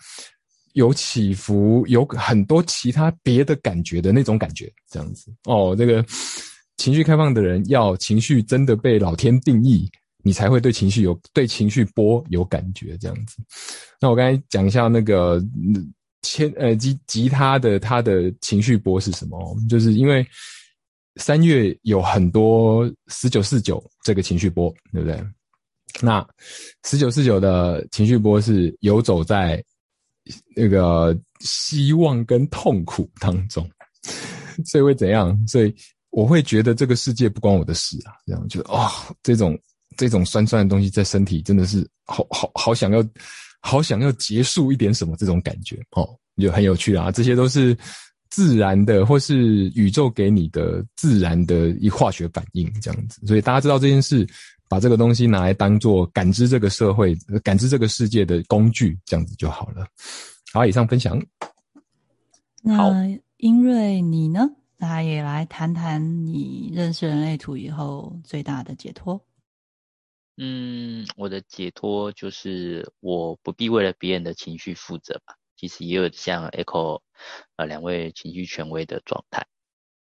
[0.76, 5.74] 有起伏，有很多其他别的感觉的那种感觉，这样子哦。
[5.76, 6.02] 这个
[6.76, 9.90] 情绪开放的人，要情绪真的被老天定义，
[10.22, 13.36] 你才会对情绪有对情绪波有感觉，这样子。
[14.00, 15.42] 那我刚才讲一下那个。
[16.22, 19.56] 千呃吉吉他的他的情绪波是什么？
[19.68, 20.26] 就是因为
[21.20, 25.24] 三月有很多十九四九这个情绪波，对不对？
[26.00, 26.26] 那
[26.82, 29.62] 十九四九的情绪波是游走在
[30.54, 33.68] 那个希望跟痛苦当中，
[34.66, 35.36] 所以会怎样？
[35.46, 35.74] 所以
[36.10, 38.90] 我会觉得这个世界不关我的事啊，这样就哦，
[39.22, 39.58] 这种
[39.96, 43.04] 这种酸酸的东西在身体真的是好好好想要。
[43.62, 46.08] 好想要结束一点什么这种感觉哦，
[46.40, 47.10] 就很有趣啊！
[47.10, 47.76] 这些都是
[48.30, 53.26] 自然的，或是宇宙给你的自然的一化学反应这样子。
[53.26, 54.24] 所以大家知道这件事，
[54.68, 59.86] 把这个东西拿来当做感知这个社会、感知这个世界的工具，这样子就好了。
[60.52, 61.20] 好，以上分享。
[62.62, 64.48] 那英瑞你呢？
[64.78, 69.20] 那也来谈谈你认识人类图以后最大的解脱。
[70.36, 75.34] 嗯，我的解脱就是我不必为了别人的情绪负责吧。
[75.56, 77.00] 其实也有像 Echo
[77.56, 79.46] 呃两位情绪权威的状态。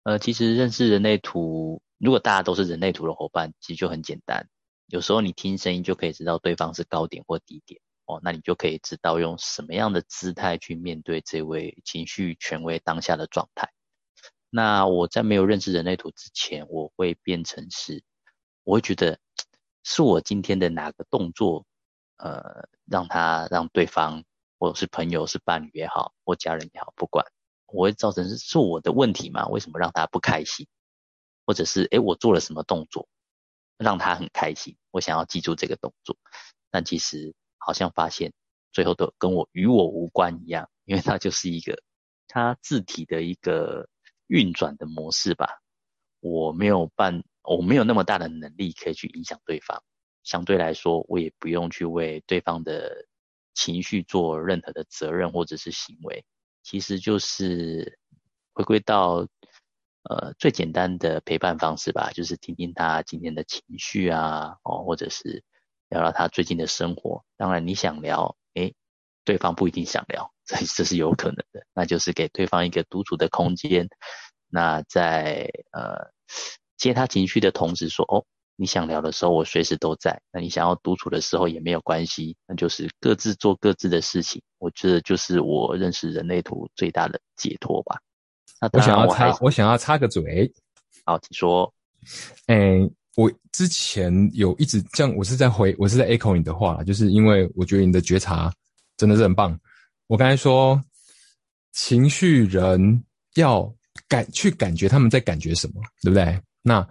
[0.04, 4.48] 呃，其实认识人类图，如果大家都是人类图的伙伴，其实就很简单。
[4.88, 13.70] 有时候你听声音就可以知道对方是高点或低点哦，那你就可以知道用什么样的姿态去面对这位情绪权威当下的状态。
[14.50, 18.04] 那我在没有认识人类图之前，我会变成是，
[18.64, 19.20] 我会觉得。
[19.82, 21.66] 是我今天的哪个动作，
[22.18, 24.24] 呃，让他让对方，
[24.60, 27.26] 或者是朋友、是伴侣也好，或家人也好，不管，
[27.68, 29.48] 我会造成是是我的问题吗？
[29.48, 30.68] 为什么让他不开心？
[31.50, 33.08] 或者是诶，我做了什么动作
[33.80, 34.78] 让他很开心？
[34.92, 36.16] 我想要记住这个动作，
[36.70, 38.32] 但其实好像发现
[38.72, 41.82] 最后都跟我与我无关一样，因为它就是一个
[42.28, 43.90] 它字体的一个
[44.28, 45.60] 运转的模式吧，
[46.20, 47.24] 我没有办。
[47.42, 49.82] 我没有那么大的能力可以去影响对方，
[50.24, 53.08] 相对来说，我也不用去为对方的
[53.56, 56.24] 情绪做任何的责任或者是行为，
[56.62, 57.98] 其实就是
[58.54, 59.28] 回归到
[60.10, 65.44] 呃最简单的陪伴方式吧，就是听听他今天的情绪啊，哦，或者是
[65.90, 67.24] 聊聊他最近的生活。
[67.38, 68.74] 当然你想聊，诶，
[69.24, 73.88] 对方不一定想聊，这这是有可能的，那就是给对方一个独处的空间。
[74.50, 76.12] 那在呃
[76.76, 78.26] 接他情绪的同时说，哦。
[78.62, 80.22] 你想聊的时候，我随时都在。
[80.34, 84.42] 那你想要独处的时候也没有关系，那就是各自做各自的事情。
[84.58, 88.02] 我觉得就是我认识人类图最大的解脱吧。
[88.60, 90.52] 那我想要插，我想要插个嘴。
[91.06, 91.74] 好，请说。
[92.48, 92.80] 哎，
[93.16, 98.52] 我之前有一直这样，我是在回，我是在 echo 你的话，就是因为我觉得你的觉察
[98.98, 99.58] 真的是很棒。
[100.08, 100.82] 我刚才说，
[101.72, 103.04] 情绪人
[103.36, 103.72] 要
[104.08, 106.42] 感去感觉他们在感觉什么，对不对？
[106.62, 106.88] 那。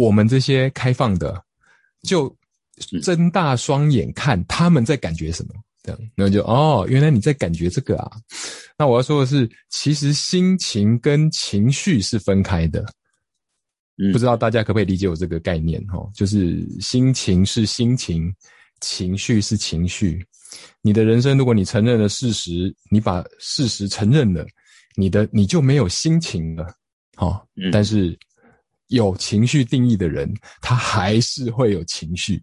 [0.00, 1.44] 我们这些开放的，
[2.02, 2.32] 就
[3.02, 5.54] 睁大双眼看他们在感觉什么，
[5.88, 8.10] 这样，那就哦，原来你在感觉这个啊。
[8.76, 12.84] 那我要说的是，其实心情跟情绪是分开的。
[14.12, 15.84] 不知道大家可不可以理解我这个概念？
[15.86, 18.32] 哈，就是心情是心情，
[18.80, 20.24] 情绪是情绪。
[20.82, 24.46] 你的人生，如果你承认了事实，你把事实承认了，
[24.96, 26.66] 你的你就没有心情了。
[27.16, 28.18] 好，但是。
[28.90, 30.32] 有情绪定义的人，
[30.62, 32.40] 他还是会有情绪，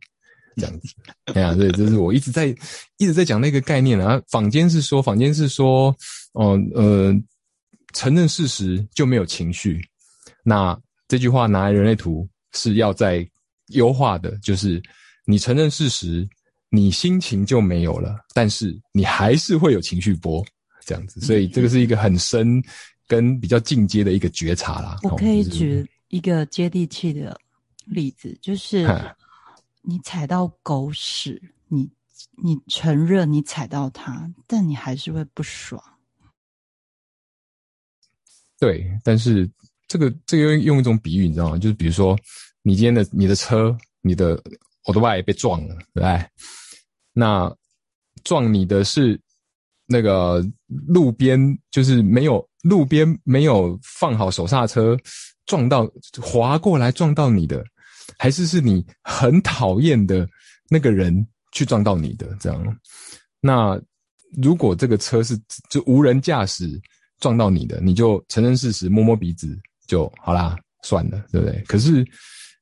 [0.56, 0.89] 这样子。
[1.34, 2.47] 哎呀，对，就是我一直在
[2.97, 4.22] 一直在讲那个概念啊。
[4.30, 5.95] 坊间是说，坊间是说，
[6.34, 7.14] 哦，呃，
[7.93, 9.82] 承认事实就没有情绪。
[10.43, 10.78] 那
[11.08, 13.28] 这句话拿来人类图是要在
[13.68, 14.82] 优化的，就是
[15.26, 16.28] 你承认事实，
[16.70, 20.45] 你心情就没有了，但是你还是会有情绪波，
[20.86, 21.20] 这样子。
[21.22, 22.64] 所以这个是一个很深
[23.08, 24.97] 跟比较进阶的一个觉察啦。
[25.03, 25.86] 我可以举。
[26.10, 27.36] 一个接地气的
[27.84, 28.88] 例子，就是
[29.88, 31.90] 你踩到狗屎，你
[32.44, 35.82] 你承认你踩到它，但你还是会不爽。
[38.58, 39.50] 对，但是
[39.88, 41.58] 这个这个用用一种比喻，你知道吗？
[41.58, 42.18] 就是比如说，
[42.62, 44.42] 你今天的你的车，你的
[44.86, 46.04] 我的外被撞了，对？
[47.14, 47.54] 那
[48.24, 49.20] 撞你的是
[49.86, 50.44] 那个
[50.88, 54.98] 路边，就是没有路边没有放好手刹车。
[55.46, 55.88] 撞到
[56.20, 57.64] 滑过来撞到你的，
[58.18, 60.28] 还是是你很讨厌的
[60.70, 62.80] 那个人去撞到你的这样？
[63.39, 63.80] 那
[64.41, 65.39] 如果这个车是
[65.70, 66.82] 就无人驾驶
[67.20, 69.57] 撞到你的，你就承认事实，摸摸鼻子
[69.88, 71.61] 就好啦，算了，对不对？
[71.68, 72.05] 可是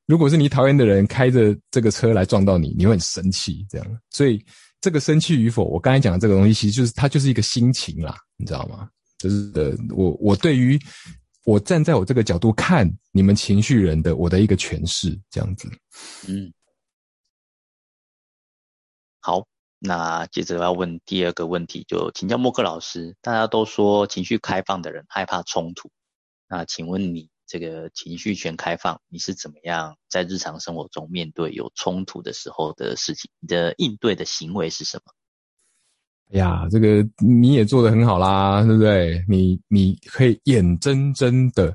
[0.06, 3.86] 如果是你讨厌的人开着这个车来撞到你，你会很生气，这样。
[4.10, 4.44] 所以
[4.80, 8.88] 这个生气与否，我刚才讲的这个东西，其实就是它就是一个心情啦，你知道吗？
[9.18, 10.78] 就是呃，我我对于。
[11.44, 15.68] 我站在我这个角度看你们情绪人的我的一个诠释，这样子。
[16.26, 16.52] 嗯，
[19.20, 19.46] 好，
[19.78, 23.14] 那接着要问第二个问题，就请教默克老师。
[23.20, 25.90] 大家都说情绪开放的人害怕冲突，
[26.48, 33.30] 那请问你这个情绪全开放，你是怎么样在日常生活中面对有冲突的时候的事情？
[33.40, 35.12] 你的应对的行为是什么？
[36.34, 39.24] 呀，这个你也做得很好啦，对不对？
[39.28, 41.72] 你你可以眼睁睁的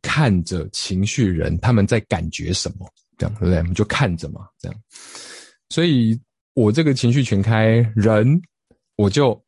[0.00, 2.86] 看着情绪人他们在感觉什么，
[3.18, 3.58] 这样对不对？
[3.58, 4.80] 我们就看着嘛，这样。
[5.68, 6.18] 所以
[6.54, 8.40] 我这个情绪全开人，
[8.96, 9.38] 我就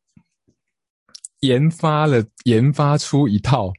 [1.40, 3.72] 研发了研发出一套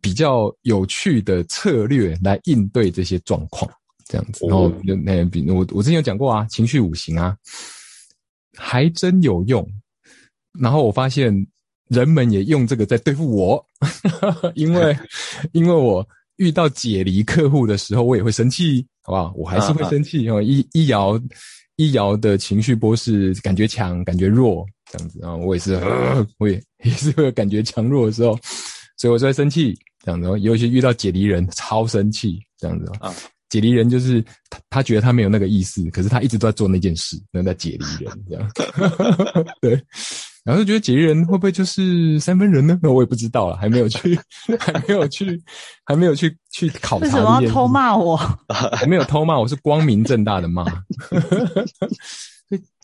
[0.00, 3.70] 比较有趣的策略来应对这些状况，
[4.06, 4.44] 这样子。
[4.48, 7.36] 然后那比我我之前有讲过啊，情绪五行啊。
[8.56, 9.66] 还真有用，
[10.58, 11.46] 然后我发现
[11.88, 13.64] 人们也用这个在对付我，
[14.54, 14.96] 因为
[15.52, 19.32] 因为我遇到解离客户的时候，我也会生气，好不好？
[19.36, 20.42] 我还是会生气哦。
[20.42, 21.20] 一一摇
[21.76, 25.80] 一摇的情绪波是感觉强，感觉弱这样子啊，我也是，
[26.38, 28.38] 我也 也是会感觉强弱的时候，
[28.96, 30.28] 所以我就会生气这样子。
[30.40, 33.14] 尤其遇到解离人，超生气这样子啊。
[33.56, 38.50] 解离人就是他，他觉得他没有那个意思，可是他一直都在做那件事，那在解离人这样。
[39.62, 39.82] 对，
[40.44, 42.78] 然后就觉得解离人会不会就是三分人呢？
[42.82, 44.14] 那我也不知道了， 还没有去，
[44.58, 45.42] 还没有去，
[45.86, 47.06] 还没有去去考察。
[47.06, 48.14] 为什么要偷骂我？
[48.74, 50.66] 还没有偷骂，我是光明正大的骂。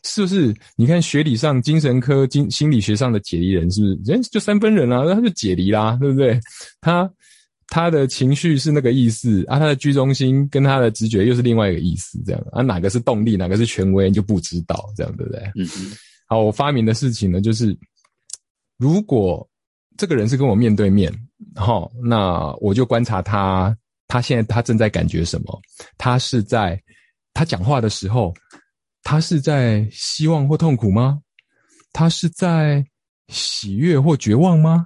[0.03, 0.51] 是不是？
[0.75, 5.03] 你看学理上、精神科、精心理学上的解离人，是不是人就三分人啊？
[5.05, 6.39] 那他就解离啦，对不对？
[6.81, 7.07] 他。
[7.73, 15.41] 他的情绪是那个意思啊，他的居中心跟他的直觉又是另外一个意思，这样啊，哪个是动力，哪个是权威就不知道，这样对不对？
[15.55, 15.91] 嗯嗯。
[16.27, 17.75] 好，我发明的事情呢，就是
[18.77, 19.49] 如果
[19.97, 21.11] 这个人是跟我面对面，
[21.55, 23.75] 好，那我就观察他，
[24.07, 25.59] 他现在他正在感觉什么？
[25.97, 26.79] 他是在
[27.33, 28.31] 他讲话的时候，
[29.01, 31.19] 他是在希望或痛苦吗？
[31.91, 32.85] 他是在
[33.29, 34.85] 喜悦或绝望吗？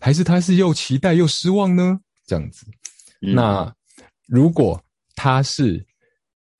[0.00, 2.00] 还是他是又期待又失望呢？
[2.28, 2.64] 这样子。
[3.18, 3.74] 那
[4.26, 4.80] 如果
[5.16, 5.84] 他是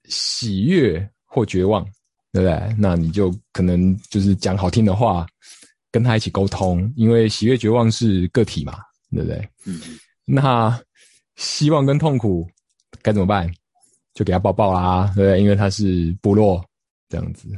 [0.06, 1.84] 喜悦或绝望，
[2.32, 2.74] 对不对？
[2.76, 5.24] 那你就可能就是讲好听的话，
[5.92, 8.78] 跟他一起沟通，因为喜悦、绝望是个体嘛，
[9.12, 9.48] 对不对？
[9.66, 9.80] 嗯。
[10.24, 10.76] 那
[11.36, 12.48] 希望跟痛苦
[13.02, 13.48] 该怎么办？
[14.14, 15.40] 就给他抱抱啦，对不对？
[15.40, 16.64] 因为他是部落
[17.08, 17.48] 这样子。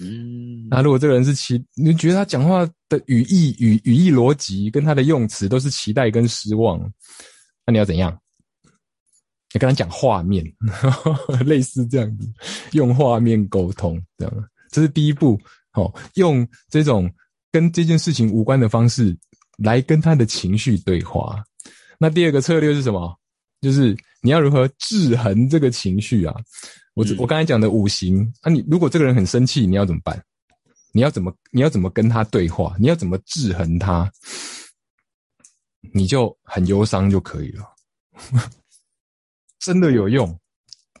[0.00, 0.66] 嗯。
[0.68, 6.80] 那如果这个人是期，你觉得他讲话的语义、语语义逻辑跟他的用词都是期待跟失望，
[7.68, 8.18] 那你要怎样？
[9.52, 10.42] 你跟他讲画面，
[11.44, 12.26] 类似这样子，
[12.72, 15.38] 用画面沟通，这样，这是第一步。
[15.74, 17.12] 哦，用这种
[17.52, 19.14] 跟这件事情无关的方式
[19.58, 21.44] 来跟他的情绪对话。
[21.98, 23.14] 那第二个策略是什么？
[23.60, 26.34] 就是你要如何制衡这个情绪啊？
[26.94, 30.18] 我我刚才讲的五行，那你如果这个人很生气，你要怎么办？
[30.92, 32.74] 你要怎么你要怎么跟他对话？
[32.80, 34.10] 你要怎么制衡他？
[35.92, 37.64] 你就很忧伤就可以了。
[39.58, 40.38] 真的有用，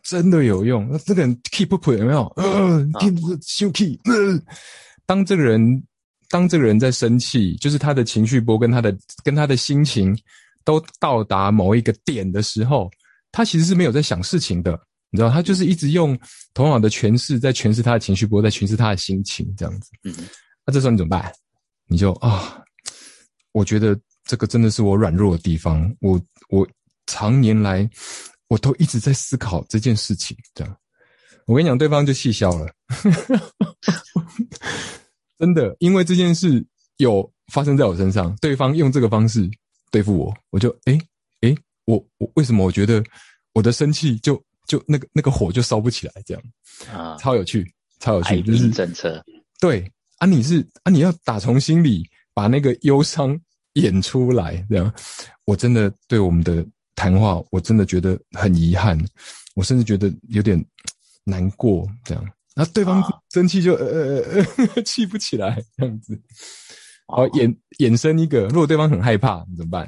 [0.02, 0.88] 真的有用。
[0.90, 2.24] 那这个人 keep up 有没有？
[2.36, 3.98] 呃，keep 休 keep。
[5.06, 5.82] 当这个人，
[6.28, 10.16] 当这个人在生气，就是他的情绪波跟他的跟他的心情
[10.64, 12.90] 都到达某一个点的时候，
[13.32, 14.78] 他其实是没有在想事情的，
[15.10, 16.18] 你知道，他就是一直用
[16.52, 19.90] 头脑的诠释在诠释他的情绪波，在诠释他的心情，这样子。
[20.04, 20.14] 嗯，
[20.66, 21.32] 那这时候你怎么办？
[21.86, 22.62] 你就啊，
[23.52, 23.98] 我觉得
[24.28, 26.20] 这个真的是我软弱的地方，我
[26.50, 26.64] 我
[27.06, 27.90] 常年来。
[28.50, 30.74] 我都一直在思考这件事情，这样，
[31.44, 32.66] 我跟你讲，对方就气消了，
[35.38, 36.64] 真的，因为这件事
[36.96, 39.46] 有发生在我身上，对方用这个方式
[39.90, 40.98] 对付我，我就诶
[41.42, 41.54] 诶，
[41.84, 43.04] 我我为什么我觉得
[43.52, 46.42] 我的生气就就那个那个火就烧不起来，这样。
[46.90, 47.70] 啊，超有趣，
[48.00, 49.22] 超有趣，就是政策，
[49.60, 49.84] 对
[50.16, 52.02] 啊，你是啊，你要打从心里
[52.32, 53.38] 把那个忧伤
[53.80, 54.92] 演出来，这样，
[55.44, 56.66] 我真的对我们的。
[57.00, 58.98] 谈话我真的觉得很遗憾，
[59.54, 60.60] 我甚至觉得有点
[61.22, 61.86] 难过。
[62.04, 63.00] 这样，那对方
[63.30, 66.20] 生气就呃呃呃气不起来，这样子。
[67.06, 69.86] 好，衍衍生一个，如果对方很害怕，你怎么办？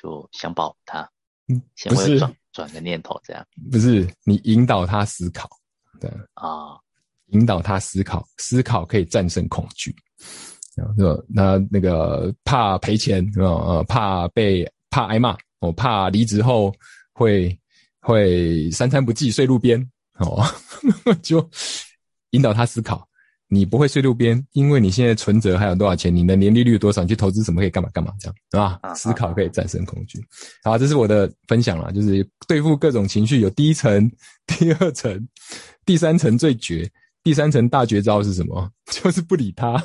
[0.00, 1.06] 就想保他，
[1.48, 1.60] 嗯，
[1.90, 5.46] 不是转转个念头这样，不是你引导他思考，
[6.00, 6.72] 对啊，
[7.32, 9.94] 引导他思考，思考可以战胜恐惧。
[10.96, 16.72] 那那那个怕赔钱啊，呃，怕被怕挨骂，我怕离职后
[17.12, 17.56] 会
[18.00, 19.80] 会三餐不继睡路边，
[20.18, 20.44] 哦，
[21.22, 21.46] 就
[22.30, 23.06] 引导他思考，
[23.48, 28.94] 你不会睡路边，因为你现在存折还有多少钱，你的年利率多少，你去投资什么可以干嘛干嘛，这样是吧？
[28.94, 30.18] 思考可以战胜恐惧。
[30.62, 34.10] 好，这是我的分享了，就是对付各种情绪，有第一层、
[34.46, 35.28] 第二层、
[35.84, 36.88] 第三层最绝。
[37.28, 38.72] 第三层大绝招是什么？
[38.90, 39.76] 就是不理他，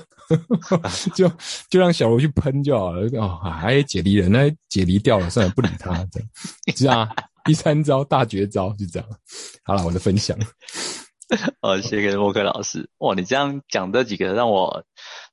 [1.14, 1.30] 就
[1.70, 3.06] 就让小罗去喷就好了。
[3.20, 6.30] 哦，还解离人，那解离掉了，算了，不理他，这样
[6.74, 7.10] 是啊。
[7.44, 9.10] 第三招大绝招就这样。
[9.66, 10.38] 好了，我的分享。
[11.60, 12.90] 哦，谢谢莫克老师。
[13.00, 14.86] 哇，你这样讲这几个，让我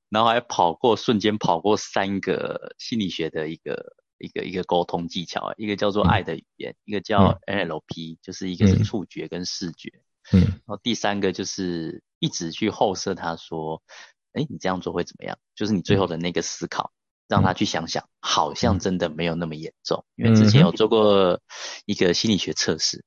[0.08, 9.92] 脑海跑过，瞬间跑过三个心理学的一个一个一个沟通技巧，一个叫做爱的语言，一个叫 NLP，就是一个是触觉跟视觉。
[9.94, 13.82] 嗯，然后第三个就是一直去后设他说，
[14.32, 15.38] 哎，你这样做会怎么样？
[15.54, 16.92] 就是你最后的那个思考，
[17.28, 20.04] 让他去想想，好像真的没有那么严重。
[20.14, 21.40] 因为之前有做过
[21.86, 23.04] 一个心理学测试，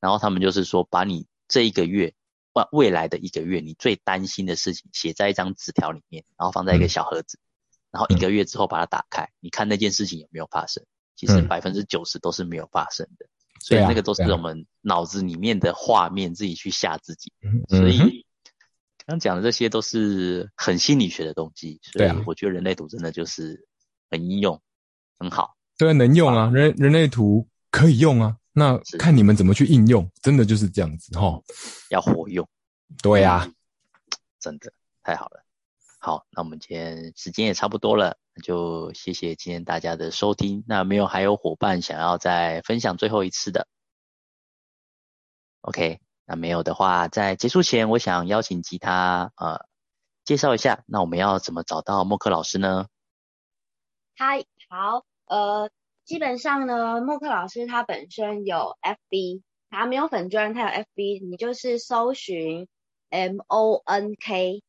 [0.00, 2.14] 然后他们就是说，把你这一个月
[2.52, 7.38] 未未来的一个月你最担心的事情写在一张纸条里面，然后放在一个小盒子，
[7.90, 10.84] 然后一个月之后把它打开，你看那件事情有没有发生？
[11.14, 13.26] 其实百分之九十都是没有发生的。
[13.62, 17.32] 所以那个都是我们脑子里面的画面，自己去吓自己。
[17.68, 18.26] 所以
[19.06, 21.80] 刚讲的这些都是很心理学的东西。
[21.82, 23.66] 所以我觉得人类图真的就是
[24.10, 24.60] 很应用，
[25.18, 25.56] 很好。
[25.78, 28.36] 对，能用啊，人人类图可以用啊。
[28.52, 31.40] 那看你们怎么去应用，真的就是这样子哈。
[31.90, 32.46] 要活用。
[33.02, 33.50] 对呀，
[34.38, 35.42] 真的太好了。
[35.98, 40.64] 好，那我们今天时间也差不多了，那那就谢谢今天大家的收听。
[40.66, 43.66] 那没有还有伙伴想要再分享最后一次的
[45.60, 49.66] ？OK，那没有的话，在结束前，我想邀请吉他呃
[50.24, 52.86] 介绍一下，那我们要怎么找到默克老师呢？
[54.16, 55.70] 嗨，好，呃，
[56.04, 62.68] 基本上呢，默克老师他本身有 FB，他没有粉砖，他有 FB，你就是搜寻
[63.10, 64.62] M O N K。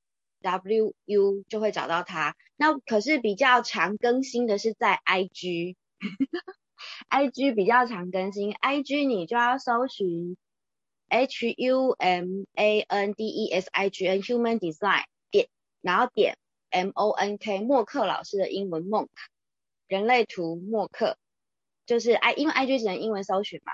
[0.43, 5.75] W U 就会找到他，那可是比较常更新的是在 IG，IG
[7.55, 10.37] 比较常更新，IG 你就要搜寻
[11.07, 15.47] H U M A N D E S I G N Human Design 点，
[15.81, 16.37] 然后点
[16.69, 19.07] M O N K 默克老师的英文 Monk
[19.87, 21.17] 人类图默克，
[21.85, 23.73] 就是 I 因为 IG 只能英文搜寻嘛，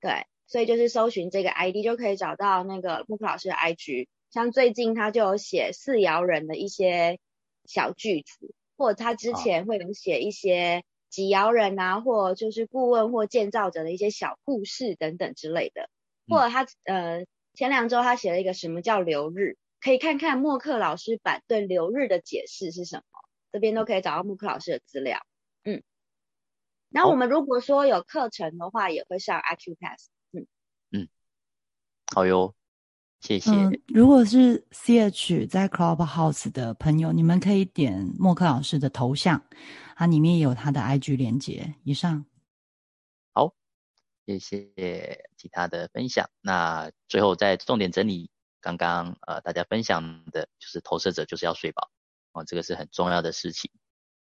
[0.00, 4.08] 对，所以就是搜寻这个 ID 就可以找到那个默克老师的 IG。
[4.30, 7.18] 像最近他就有写四爻人的一些
[7.64, 15.88] 小句子，或者他之前会有写一些几爻人啊，或就是顾问或建造者的一些小故事等等之类的。
[16.28, 17.24] 或者他呃
[17.54, 23.04] 前两周他写了一个什么叫流日，可以看看默克老师版对流日的解释是什么，
[23.50, 25.20] 这边都可以找到默克老师的资料。
[25.64, 25.82] 嗯，
[26.90, 30.08] 然后我们如果说有课程的话，也会上 Acupass。
[30.32, 30.46] 嗯
[30.90, 31.08] 嗯，
[32.14, 32.54] 好哟。
[33.20, 33.50] 谢谢。
[33.50, 39.42] 嗯，如果是 CH 在 Clubhouse 的朋友，你们可以点默克老师的头像，
[39.96, 41.74] 它里面有他的 IG 连接。
[41.82, 42.24] 以上。
[43.34, 43.52] 好，
[44.24, 46.30] 谢谢其他的分享。
[46.40, 51.90] 那最后再重点整理刚刚呃大家分享的，就是投射者就是要睡饱
[52.32, 53.70] 哦，这个是很重要的事情。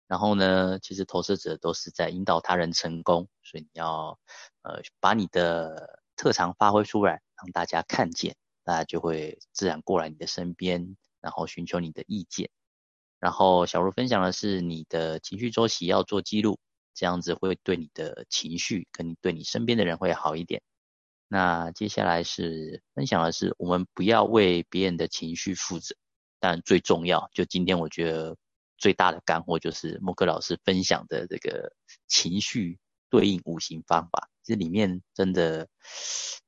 [0.08, 4.18] 然后呢，其实投射者都是在引导他人成功，所以你要
[4.62, 8.36] 呃把你的特长发挥出来，让大家看见。
[8.66, 12.49] 大家就会自然过来你的身边，然后寻求你的意见。
[13.20, 16.59] 然后小茹分享的是你的情绪周期要做记录，
[16.93, 20.61] 这样子会对你的情绪跟你对你身边的人会好一点。
[21.28, 25.95] 那接下来是分享的是我们不要为别人的情绪负责，
[26.39, 28.38] 但最重要就今天我觉得
[28.78, 31.72] 最大的干货就是莫克老师分享的这个
[32.07, 34.30] 情绪对应五行方法。
[34.46, 35.68] 这里面真的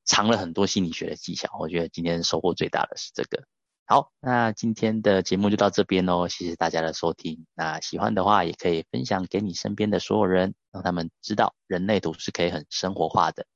[0.05, 3.43] 藏了很多心理学的技巧，我觉得今天收获最大的是这个。
[3.89, 7.45] 好，那今天的节目就到这边喽，谢谢大家的收听。
[7.53, 13.47] 那喜欢的话也可以分享给你身边的所有人，让他们知道人类图是可以很生活化的。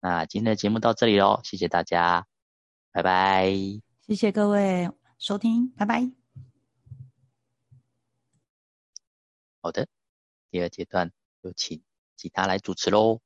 [0.00, 2.26] 那今天的节目到这里喽，谢谢大家，
[2.90, 3.48] 拜拜。
[4.06, 6.10] 谢谢各位收听，拜拜。
[9.60, 9.86] 好的，
[10.50, 11.82] 第二阶段有请
[12.16, 13.20] 吉他来主持喽。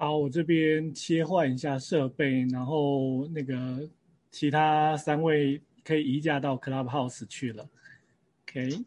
[0.00, 3.86] 好，我这边切换一下设备，然后那个
[4.30, 7.68] 其他三位可以移驾到 Clubhouse 去了。
[8.44, 8.82] OK。